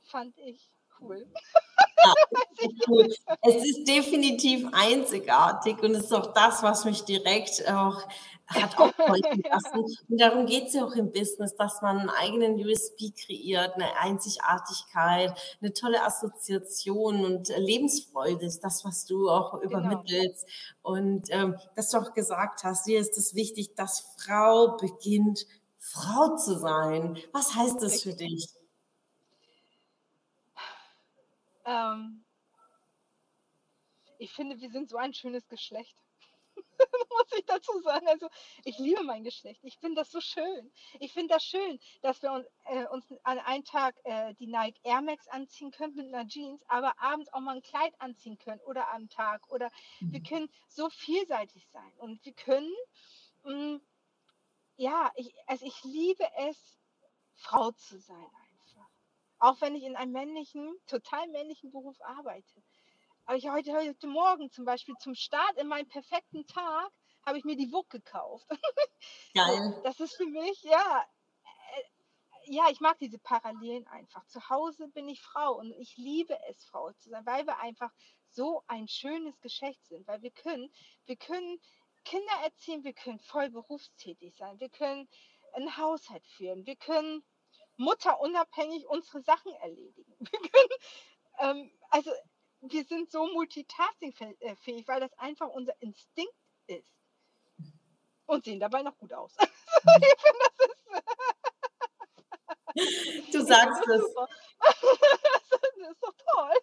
fand 0.03 0.37
ich 0.39 0.69
cool. 0.99 1.27
Ja, 2.03 2.13
ist 2.57 2.87
cool. 2.87 3.13
Es 3.41 3.55
ist 3.65 3.87
definitiv 3.87 4.67
einzigartig 4.71 5.81
und 5.81 5.95
es 5.95 6.05
ist 6.05 6.13
auch 6.13 6.33
das, 6.33 6.61
was 6.63 6.85
mich 6.85 7.03
direkt 7.03 7.67
auch 7.69 8.01
hat 8.47 8.75
ja, 8.99 9.49
lassen. 9.49 9.97
Und 10.09 10.21
darum 10.21 10.45
geht 10.45 10.67
es 10.67 10.73
ja 10.73 10.85
auch 10.85 10.93
im 10.93 11.11
Business, 11.11 11.55
dass 11.55 11.81
man 11.81 11.99
einen 11.99 12.09
eigenen 12.09 12.55
USP 12.55 13.11
kreiert, 13.11 13.75
eine 13.75 13.97
Einzigartigkeit, 13.97 15.33
eine 15.61 15.73
tolle 15.73 16.03
Assoziation 16.03 17.25
und 17.25 17.49
Lebensfreude 17.57 18.45
ist 18.45 18.63
das, 18.63 18.85
was 18.85 19.05
du 19.05 19.29
auch 19.29 19.59
genau. 19.59 19.79
übermittelst. 19.79 20.47
Und 20.81 21.27
ähm, 21.29 21.55
dass 21.75 21.89
du 21.89 21.97
auch 21.97 22.13
gesagt 22.13 22.63
hast, 22.63 22.87
dir 22.87 22.99
ist 22.99 23.17
es 23.17 23.35
wichtig, 23.35 23.75
dass 23.75 24.15
Frau 24.17 24.77
beginnt, 24.77 25.45
Frau 25.79 26.35
zu 26.35 26.57
sein. 26.57 27.17
Was 27.31 27.55
heißt 27.55 27.81
das 27.81 28.03
für 28.03 28.13
dich? 28.13 28.49
Ähm, 31.65 32.23
ich 34.17 34.31
finde, 34.33 34.59
wir 34.59 34.69
sind 34.69 34.89
so 34.89 34.97
ein 34.97 35.13
schönes 35.13 35.47
Geschlecht. 35.47 35.95
muss 37.09 37.37
ich 37.37 37.45
dazu 37.45 37.79
sagen. 37.81 38.07
Also 38.07 38.27
ich 38.63 38.77
liebe 38.77 39.03
mein 39.03 39.23
Geschlecht. 39.23 39.59
Ich 39.63 39.77
finde 39.77 40.01
das 40.01 40.11
so 40.11 40.21
schön. 40.21 40.71
Ich 40.99 41.13
finde 41.13 41.33
das 41.33 41.43
schön, 41.43 41.79
dass 42.01 42.21
wir 42.21 42.31
uns, 42.31 42.47
äh, 42.65 42.85
uns 42.87 43.05
an 43.23 43.39
einem 43.39 43.63
Tag 43.63 43.95
äh, 44.03 44.33
die 44.35 44.47
Nike 44.47 44.79
Air 44.83 45.01
Max 45.01 45.27
anziehen 45.27 45.71
können 45.71 45.95
mit 45.95 46.13
einer 46.13 46.27
Jeans, 46.27 46.63
aber 46.67 46.99
abends 46.99 47.31
auch 47.33 47.39
mal 47.39 47.55
ein 47.55 47.61
Kleid 47.61 47.93
anziehen 47.99 48.37
können 48.37 48.61
oder 48.61 48.91
am 48.91 49.09
Tag. 49.09 49.49
Oder 49.49 49.71
wir 49.99 50.21
können 50.21 50.49
so 50.67 50.89
vielseitig 50.89 51.67
sein. 51.71 51.91
Und 51.97 52.23
wir 52.25 52.33
können, 52.33 52.73
mh, 53.43 53.79
ja, 54.77 55.11
ich, 55.15 55.33
also 55.47 55.65
ich 55.65 55.83
liebe 55.83 56.25
es, 56.49 56.77
Frau 57.37 57.71
zu 57.71 57.99
sein. 57.99 58.31
Auch 59.39 59.59
wenn 59.61 59.75
ich 59.75 59.83
in 59.83 59.95
einem 59.95 60.11
männlichen, 60.11 60.75
total 60.87 61.27
männlichen 61.27 61.71
Beruf 61.71 61.99
arbeite. 62.01 62.63
Aber 63.25 63.37
ich 63.37 63.49
heute, 63.49 63.73
heute 63.73 64.07
Morgen 64.07 64.51
zum 64.51 64.65
Beispiel 64.65 64.95
zum 64.99 65.15
Start 65.15 65.57
in 65.57 65.67
meinem 65.67 65.87
perfekten 65.87 66.45
Tag 66.45 66.91
habe 67.25 67.37
ich 67.37 67.43
mir 67.43 67.55
die 67.55 67.71
WUK 67.71 67.89
gekauft. 67.89 68.47
Geil. 69.33 69.81
das 69.83 69.99
ist 69.99 70.15
für 70.15 70.27
mich, 70.27 70.61
ja, 70.63 71.05
äh, 71.43 72.53
ja, 72.53 72.69
ich 72.69 72.79
mag 72.79 72.99
diese 72.99 73.17
Parallelen 73.17 73.87
einfach. 73.87 74.25
Zu 74.27 74.47
Hause 74.49 74.87
bin 74.89 75.09
ich 75.09 75.21
Frau 75.21 75.57
und 75.57 75.71
ich 75.71 75.97
liebe 75.97 76.37
es, 76.49 76.63
Frau 76.65 76.91
zu 76.93 77.09
sein, 77.09 77.25
weil 77.25 77.45
wir 77.47 77.57
einfach 77.59 77.91
so 78.29 78.63
ein 78.67 78.87
schönes 78.87 79.39
Geschlecht 79.41 79.83
sind, 79.87 80.07
weil 80.07 80.21
wir 80.21 80.31
können, 80.31 80.71
wir 81.05 81.15
können 81.15 81.59
Kinder 82.03 82.33
erziehen, 82.43 82.83
wir 82.83 82.93
können 82.93 83.19
voll 83.19 83.49
berufstätig 83.49 84.35
sein, 84.37 84.59
wir 84.59 84.69
können 84.69 85.09
einen 85.53 85.77
Haushalt 85.77 86.25
führen, 86.27 86.65
wir 86.65 86.75
können 86.75 87.23
mutterunabhängig 87.77 88.87
unsere 88.87 89.21
Sachen 89.21 89.53
erledigen. 89.53 90.15
Wir 90.19 90.39
können, 90.39 90.69
ähm, 91.39 91.71
also 91.89 92.11
wir 92.61 92.83
sind 92.83 93.11
so 93.11 93.27
multitaskingfähig, 93.27 94.87
weil 94.87 94.99
das 94.99 95.13
einfach 95.19 95.49
unser 95.49 95.79
Instinkt 95.81 96.33
ist. 96.67 96.91
Und 98.25 98.45
sehen 98.45 98.59
dabei 98.59 98.81
noch 98.81 98.97
gut 98.97 99.13
aus. 99.13 99.35
ich 99.39 99.45
finde, 99.83 100.39
das 100.57 100.67
ist, 100.67 100.85
Du 103.33 103.45
sagst 103.45 103.83
finde 103.83 103.99
das 103.99 104.07
es. 104.07 104.15
das 105.51 105.89
ist 105.91 106.01
doch 106.01 106.13
toll. 106.33 106.57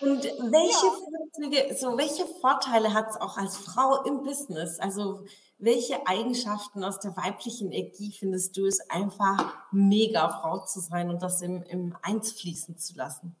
Und 0.00 0.24
welche 0.24 0.86
Ja. 0.86 1.74
So 1.74 1.96
welche 1.98 2.26
Vorteile 2.26 2.94
hat 2.94 3.10
es 3.10 3.20
auch 3.20 3.36
als 3.36 3.56
Frau 3.56 4.02
im 4.04 4.22
Business? 4.22 4.78
Also 4.78 5.24
welche 5.62 6.06
Eigenschaften 6.08 6.82
aus 6.82 6.98
der 6.98 7.16
weiblichen 7.16 7.70
Energie 7.70 8.12
findest 8.12 8.56
du 8.56 8.66
es 8.66 8.80
einfach 8.90 9.54
mega, 9.70 10.28
Frau 10.28 10.64
zu 10.64 10.80
sein 10.80 11.08
und 11.08 11.22
das 11.22 11.40
im, 11.40 11.62
im 11.62 11.96
Eins 12.02 12.32
fließen 12.32 12.76
zu 12.78 12.96
lassen? 12.96 13.36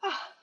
Ach, 0.00 0.34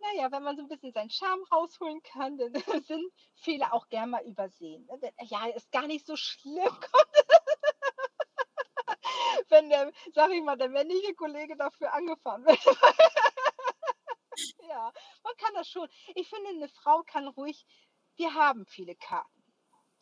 naja, 0.00 0.32
wenn 0.32 0.42
man 0.42 0.56
so 0.56 0.62
ein 0.62 0.68
bisschen 0.68 0.92
seinen 0.92 1.10
Charme 1.10 1.44
rausholen 1.52 2.02
kann, 2.02 2.36
dann 2.36 2.52
sind 2.84 3.12
Fehler 3.36 3.72
auch 3.72 3.88
gern 3.88 4.10
mal 4.10 4.24
übersehen. 4.24 4.84
ne? 4.86 5.12
Ja, 5.22 5.46
ist 5.46 5.70
gar 5.70 5.86
nicht 5.86 6.04
so 6.04 6.16
schlimm, 6.16 6.76
wenn 9.48 9.70
der, 9.70 9.92
sag 10.12 10.32
ich 10.32 10.42
mal, 10.42 10.56
der 10.56 10.70
männliche 10.70 11.14
Kollege 11.14 11.56
dafür 11.56 11.94
angefahren 11.94 12.44
wird. 12.44 12.58
ja, 14.68 14.92
man 15.22 15.36
kann 15.38 15.54
das 15.54 15.68
schon. 15.68 15.88
Ich 16.14 16.28
finde, 16.28 16.50
eine 16.50 16.68
Frau 16.68 17.02
kann 17.04 17.28
ruhig, 17.28 17.64
wir 18.16 18.34
haben 18.34 18.64
viele 18.66 18.94
Karten, 18.94 19.42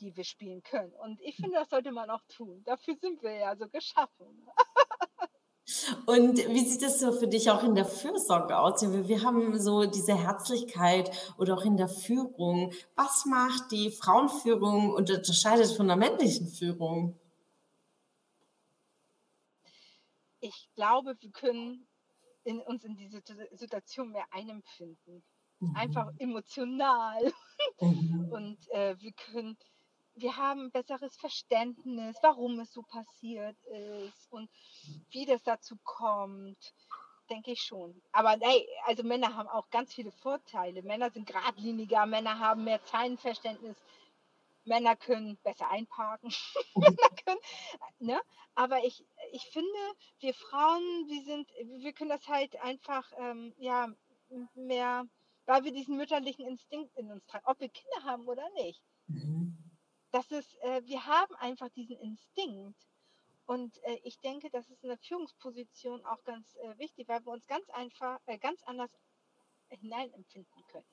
die 0.01 0.17
wir 0.17 0.25
spielen 0.25 0.63
können. 0.63 0.93
Und 0.95 1.21
ich 1.21 1.37
finde, 1.37 1.59
das 1.59 1.71
sollte 1.71 1.93
man 1.93 2.11
auch 2.11 2.23
tun. 2.29 2.63
Dafür 2.65 2.97
sind 3.01 3.23
wir 3.23 3.35
ja 3.35 3.57
so 3.57 3.69
geschaffen. 3.69 4.47
Und 6.07 6.37
wie 6.37 6.65
sieht 6.69 6.83
es 6.83 7.01
so 7.01 7.13
für 7.13 7.29
dich 7.29 7.51
auch 7.51 7.63
in 7.63 7.75
der 7.75 7.85
Fürsorge 7.87 8.59
aus? 8.59 8.83
Wir 8.83 9.23
haben 9.23 9.59
so 9.59 9.87
diese 9.87 10.15
Herzlichkeit 10.15 11.11
oder 11.39 11.55
auch 11.57 11.65
in 11.65 11.77
der 11.77 11.89
Führung. 11.89 12.73
Was 12.97 13.25
macht 13.25 13.71
die 13.71 13.91
Frauenführung 13.91 14.91
und 14.93 15.11
unterscheidet 15.11 15.71
von 15.73 15.87
der 15.87 15.97
männlichen 15.97 16.49
Führung? 16.49 17.19
Ich 20.41 20.69
glaube, 20.75 21.17
wir 21.21 21.31
können 21.31 21.87
in, 22.45 22.61
uns 22.61 22.85
in 22.85 22.97
diese 22.97 23.19
Situ- 23.19 23.57
Situation 23.57 24.11
mehr 24.11 24.27
einempfinden. 24.33 25.23
Einfach 25.75 26.11
Mhm. 26.13 26.19
emotional. 26.19 27.33
Mhm. 27.87 28.33
Und 28.33 28.71
äh, 28.71 28.97
wir 29.01 29.13
können 29.13 29.57
wir 30.15 30.37
haben 30.37 30.67
ein 30.67 30.71
besseres 30.71 31.17
Verständnis, 31.17 32.17
warum 32.23 32.61
es 32.61 32.73
so 32.73 32.83
passiert 32.83 33.57
ist 33.65 34.31
und 34.31 34.51
wie 35.11 35.25
das 35.25 35.43
dazu 35.43 35.77
kommt, 35.85 36.75
denke 37.31 37.53
ich 37.53 37.63
schon. 37.63 38.01
Aber 38.13 38.37
hey, 38.41 38.67
also 38.85 39.03
Männer 39.03 39.35
haben 39.35 39.49
auch 39.49 39.71
ganz 39.71 39.95
viele 39.95 40.13
Vorteile. 40.13 40.83
Männer 40.83 41.11
sind 41.11 41.27
geradliniger, 41.27 42.05
Männer 42.07 42.39
haben 42.39 42.65
mehr 42.65 42.85
Zeilenverständnis, 42.85 43.77
Männer 44.65 44.97
können 44.97 45.39
besser 45.43 45.71
einparken. 45.71 46.33
Männer 46.75 47.09
können, 47.25 47.41
ne? 47.99 48.21
Aber 48.55 48.85
ich, 48.85 49.03
ich 49.33 49.45
finde, 49.47 49.79
wir 50.21 50.35
Frauen, 50.35 50.83
wir 51.09 51.23
sind, 51.25 51.49
wir 51.83 51.93
können 51.95 52.11
das 52.11 52.29
halt 52.29 52.55
einfach 52.61 53.11
ähm, 53.19 53.55
ja, 53.57 53.89
mehr, 54.55 55.07
weil 55.53 55.65
wir 55.65 55.73
diesen 55.73 55.99
mütterlichen 55.99 56.47
Instinkt 56.47 56.97
in 56.97 57.11
uns 57.11 57.27
tragen, 57.27 57.45
ob 57.47 57.61
wir 57.61 57.69
Kinder 57.69 58.05
haben 58.05 58.27
oder 58.27 58.49
nicht. 58.55 58.83
Mhm. 59.07 59.55
Das 60.11 60.31
ist, 60.31 60.57
äh, 60.63 60.81
wir 60.87 61.05
haben 61.05 61.35
einfach 61.35 61.69
diesen 61.69 61.99
Instinkt. 61.99 62.89
Und 63.45 63.77
äh, 63.85 63.99
ich 64.03 64.19
denke, 64.21 64.49
das 64.49 64.71
ist 64.71 64.83
in 64.83 64.89
der 64.89 64.97
Führungsposition 64.97 66.07
auch 66.07 66.25
ganz 66.25 66.57
äh, 66.57 66.79
wichtig, 66.79 67.07
weil 67.07 67.21
wir 67.27 67.33
uns 67.33 67.47
ganz 67.47 67.69
einfach, 67.69 68.19
äh, 68.25 68.39
ganz 68.39 68.63
anders 68.63 68.97
hineinempfinden 69.69 70.67
können. 70.69 70.87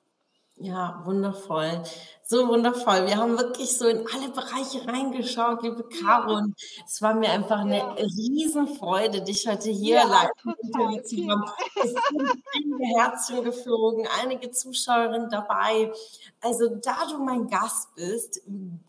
Ja, 0.62 1.02
wundervoll. 1.06 1.84
So 2.22 2.50
wundervoll. 2.50 3.08
Wir 3.08 3.16
haben 3.16 3.38
wirklich 3.38 3.78
so 3.78 3.88
in 3.88 4.06
alle 4.14 4.30
Bereiche 4.30 4.86
reingeschaut, 4.86 5.64
liebe 5.64 5.88
Caro. 5.88 6.34
Und 6.34 6.54
es 6.86 7.02
war 7.02 7.14
mir 7.14 7.30
einfach 7.30 7.60
eine 7.60 7.78
ja. 7.78 7.94
Riesenfreude, 7.94 9.22
dich 9.22 9.48
heute 9.48 9.70
hier 9.70 9.96
ja, 9.96 10.04
live 10.04 11.04
zu 11.06 11.28
haben. 11.30 11.46
Es 11.82 11.92
sind 11.92 12.44
einige 12.56 13.00
Herzchen 13.00 13.44
geflogen, 13.46 14.06
einige 14.22 14.52
Zuschauerinnen 14.52 15.30
dabei. 15.30 15.94
Also 16.42 16.76
da 16.76 17.06
du 17.10 17.24
mein 17.24 17.48
Gast 17.48 17.96
bist, 17.96 18.42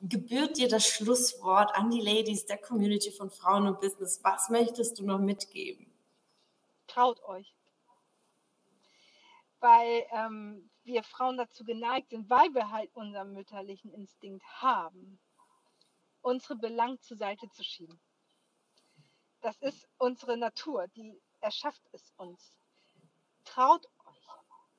gebührt 0.02 0.56
dir 0.56 0.68
das 0.68 0.84
Schlusswort 0.84 1.72
an 1.76 1.88
die 1.88 2.00
Ladies 2.00 2.46
der 2.46 2.58
Community 2.58 3.12
von 3.12 3.30
Frauen 3.30 3.68
und 3.68 3.80
Business. 3.80 4.18
Was 4.24 4.48
möchtest 4.48 4.98
du 4.98 5.06
noch 5.06 5.20
mitgeben? 5.20 5.86
Traut 6.88 7.22
euch. 7.22 7.54
Weil 9.60 10.04
ähm, 10.10 10.69
wir 10.92 11.02
Frauen 11.04 11.36
dazu 11.36 11.64
geneigt 11.64 12.10
sind, 12.10 12.28
weil 12.28 12.52
wir 12.54 12.70
halt 12.70 12.94
unseren 12.94 13.32
mütterlichen 13.32 13.92
Instinkt 13.92 14.44
haben, 14.60 15.20
unsere 16.20 16.56
Belang 16.56 17.00
zur 17.00 17.16
Seite 17.16 17.48
zu 17.50 17.62
schieben. 17.62 18.00
Das 19.40 19.56
ist 19.58 19.88
unsere 19.98 20.36
Natur, 20.36 20.88
die 20.88 21.20
erschafft 21.40 21.82
es 21.92 22.12
uns. 22.16 22.52
Traut 23.44 23.86
euch 24.06 24.28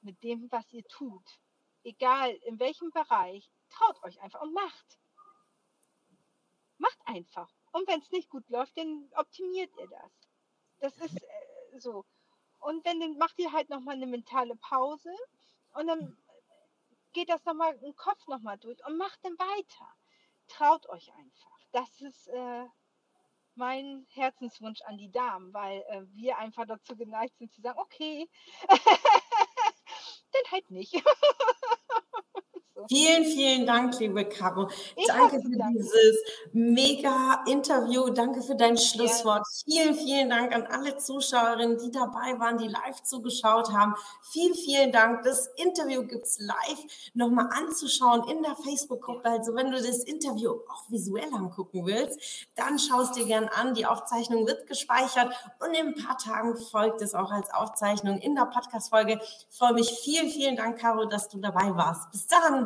mit 0.02 0.22
dem, 0.24 0.52
was 0.52 0.72
ihr 0.72 0.84
tut, 0.88 1.40
egal 1.84 2.32
in 2.46 2.60
welchem 2.60 2.92
Bereich, 2.92 3.50
traut 3.70 4.04
euch 4.04 4.22
einfach 4.22 4.42
und 4.42 4.54
macht. 4.54 5.00
Macht 6.78 7.00
einfach. 7.06 7.52
Und 7.72 7.88
wenn 7.88 8.02
es 8.02 8.12
nicht 8.12 8.30
gut 8.30 8.48
läuft, 8.50 8.78
dann 8.78 9.10
optimiert 9.16 9.72
ihr 9.80 9.88
das. 9.88 10.12
Das 10.80 10.98
ist 10.98 11.22
äh, 11.22 11.80
so. 11.80 12.06
Und 12.60 12.84
wenn, 12.86 13.00
dann 13.00 13.18
macht 13.18 13.40
ihr 13.40 13.52
halt 13.52 13.70
nochmal 13.70 13.96
eine 13.96 14.08
mentale 14.08 14.56
Pause 14.56 15.16
und 15.74 15.88
dann 15.88 16.18
geht 17.14 17.30
das 17.30 17.44
nochmal 17.46 17.76
im 17.84 17.96
Kopf 17.96 18.26
nochmal 18.28 18.58
durch 18.58 18.84
und 18.86 18.98
macht 18.98 19.20
dann 19.24 19.38
weiter. 19.38 19.88
Traut 20.48 20.88
euch 20.90 21.12
einfach. 21.14 21.60
Das 21.72 22.02
ist 22.02 22.28
äh, 22.28 22.66
mein 23.56 24.06
Herzenswunsch 24.10 24.82
an 24.84 24.98
die 24.98 25.12
Damen, 25.12 25.54
weil 25.54 25.82
äh, 25.90 26.02
wir 26.14 26.38
einfach 26.38 26.66
dazu 26.66 26.96
geneigt 26.96 27.38
sind 27.38 27.54
zu 27.54 27.62
sagen, 27.62 27.80
okay, 27.80 28.30
dann 30.32 30.52
halt 30.52 30.70
nicht. 30.72 30.94
Vielen, 32.88 33.26
vielen 33.26 33.66
Dank, 33.66 34.00
liebe 34.00 34.26
Caro. 34.26 34.70
Ich 34.96 35.08
Danke 35.08 35.42
für 35.42 35.58
Dank. 35.58 35.78
dieses 35.78 36.18
mega 36.54 37.44
Interview. 37.48 38.10
Danke 38.10 38.42
für 38.42 38.56
dein 38.56 38.78
Schlusswort. 38.78 39.46
Ja. 39.66 39.84
Vielen, 39.84 39.96
vielen 39.96 40.30
Dank 40.30 40.54
an 40.54 40.64
alle 40.68 40.98
Zuschauerinnen, 40.98 41.78
die 41.78 41.92
dabei 41.92 42.40
waren, 42.40 42.58
die 42.58 42.68
live 42.68 43.02
zugeschaut 43.04 43.72
haben. 43.72 43.96
Vielen, 44.32 44.56
vielen 44.56 44.92
Dank. 44.92 45.24
Das 45.24 45.48
Interview 45.56 46.04
gibt 46.04 46.26
es 46.26 46.40
live 46.40 47.12
nochmal 47.14 47.50
anzuschauen 47.52 48.28
in 48.30 48.44
der 48.44 48.56
Facebook-Gruppe. 48.56 49.30
Also 49.30 49.56
wenn 49.56 49.72
du 49.72 49.78
das 49.78 50.00
Interview 50.04 50.52
auch 50.70 50.90
visuell 50.90 51.34
angucken 51.34 51.86
willst, 51.86 52.20
dann 52.56 52.80
schaust 52.80 53.16
dir 53.16 53.26
gern 53.26 53.48
an. 53.48 53.74
Die 53.74 53.86
Aufzeichnung 53.86 54.48
wird 54.48 54.68
gespeichert 54.68 55.34
und 55.60 55.74
in 55.74 55.88
ein 55.88 55.96
paar 55.96 56.18
Tagen 56.18 56.58
folgt 56.58 57.02
es 57.02 57.14
auch 57.14 57.32
als 57.32 57.54
Aufzeichnung 57.54 58.18
in 58.20 58.36
der 58.36 58.46
Podcast-Folge. 58.46 59.20
Ich 59.22 59.58
freue 59.58 59.74
mich. 59.74 59.90
Vielen, 60.04 60.30
vielen 60.30 60.56
Dank, 60.56 60.80
Caro, 60.80 61.06
dass 61.06 61.28
du 61.30 61.38
dabei 61.40 61.76
warst. 61.76 62.12
Bis 62.12 62.28
dann. 62.28 62.66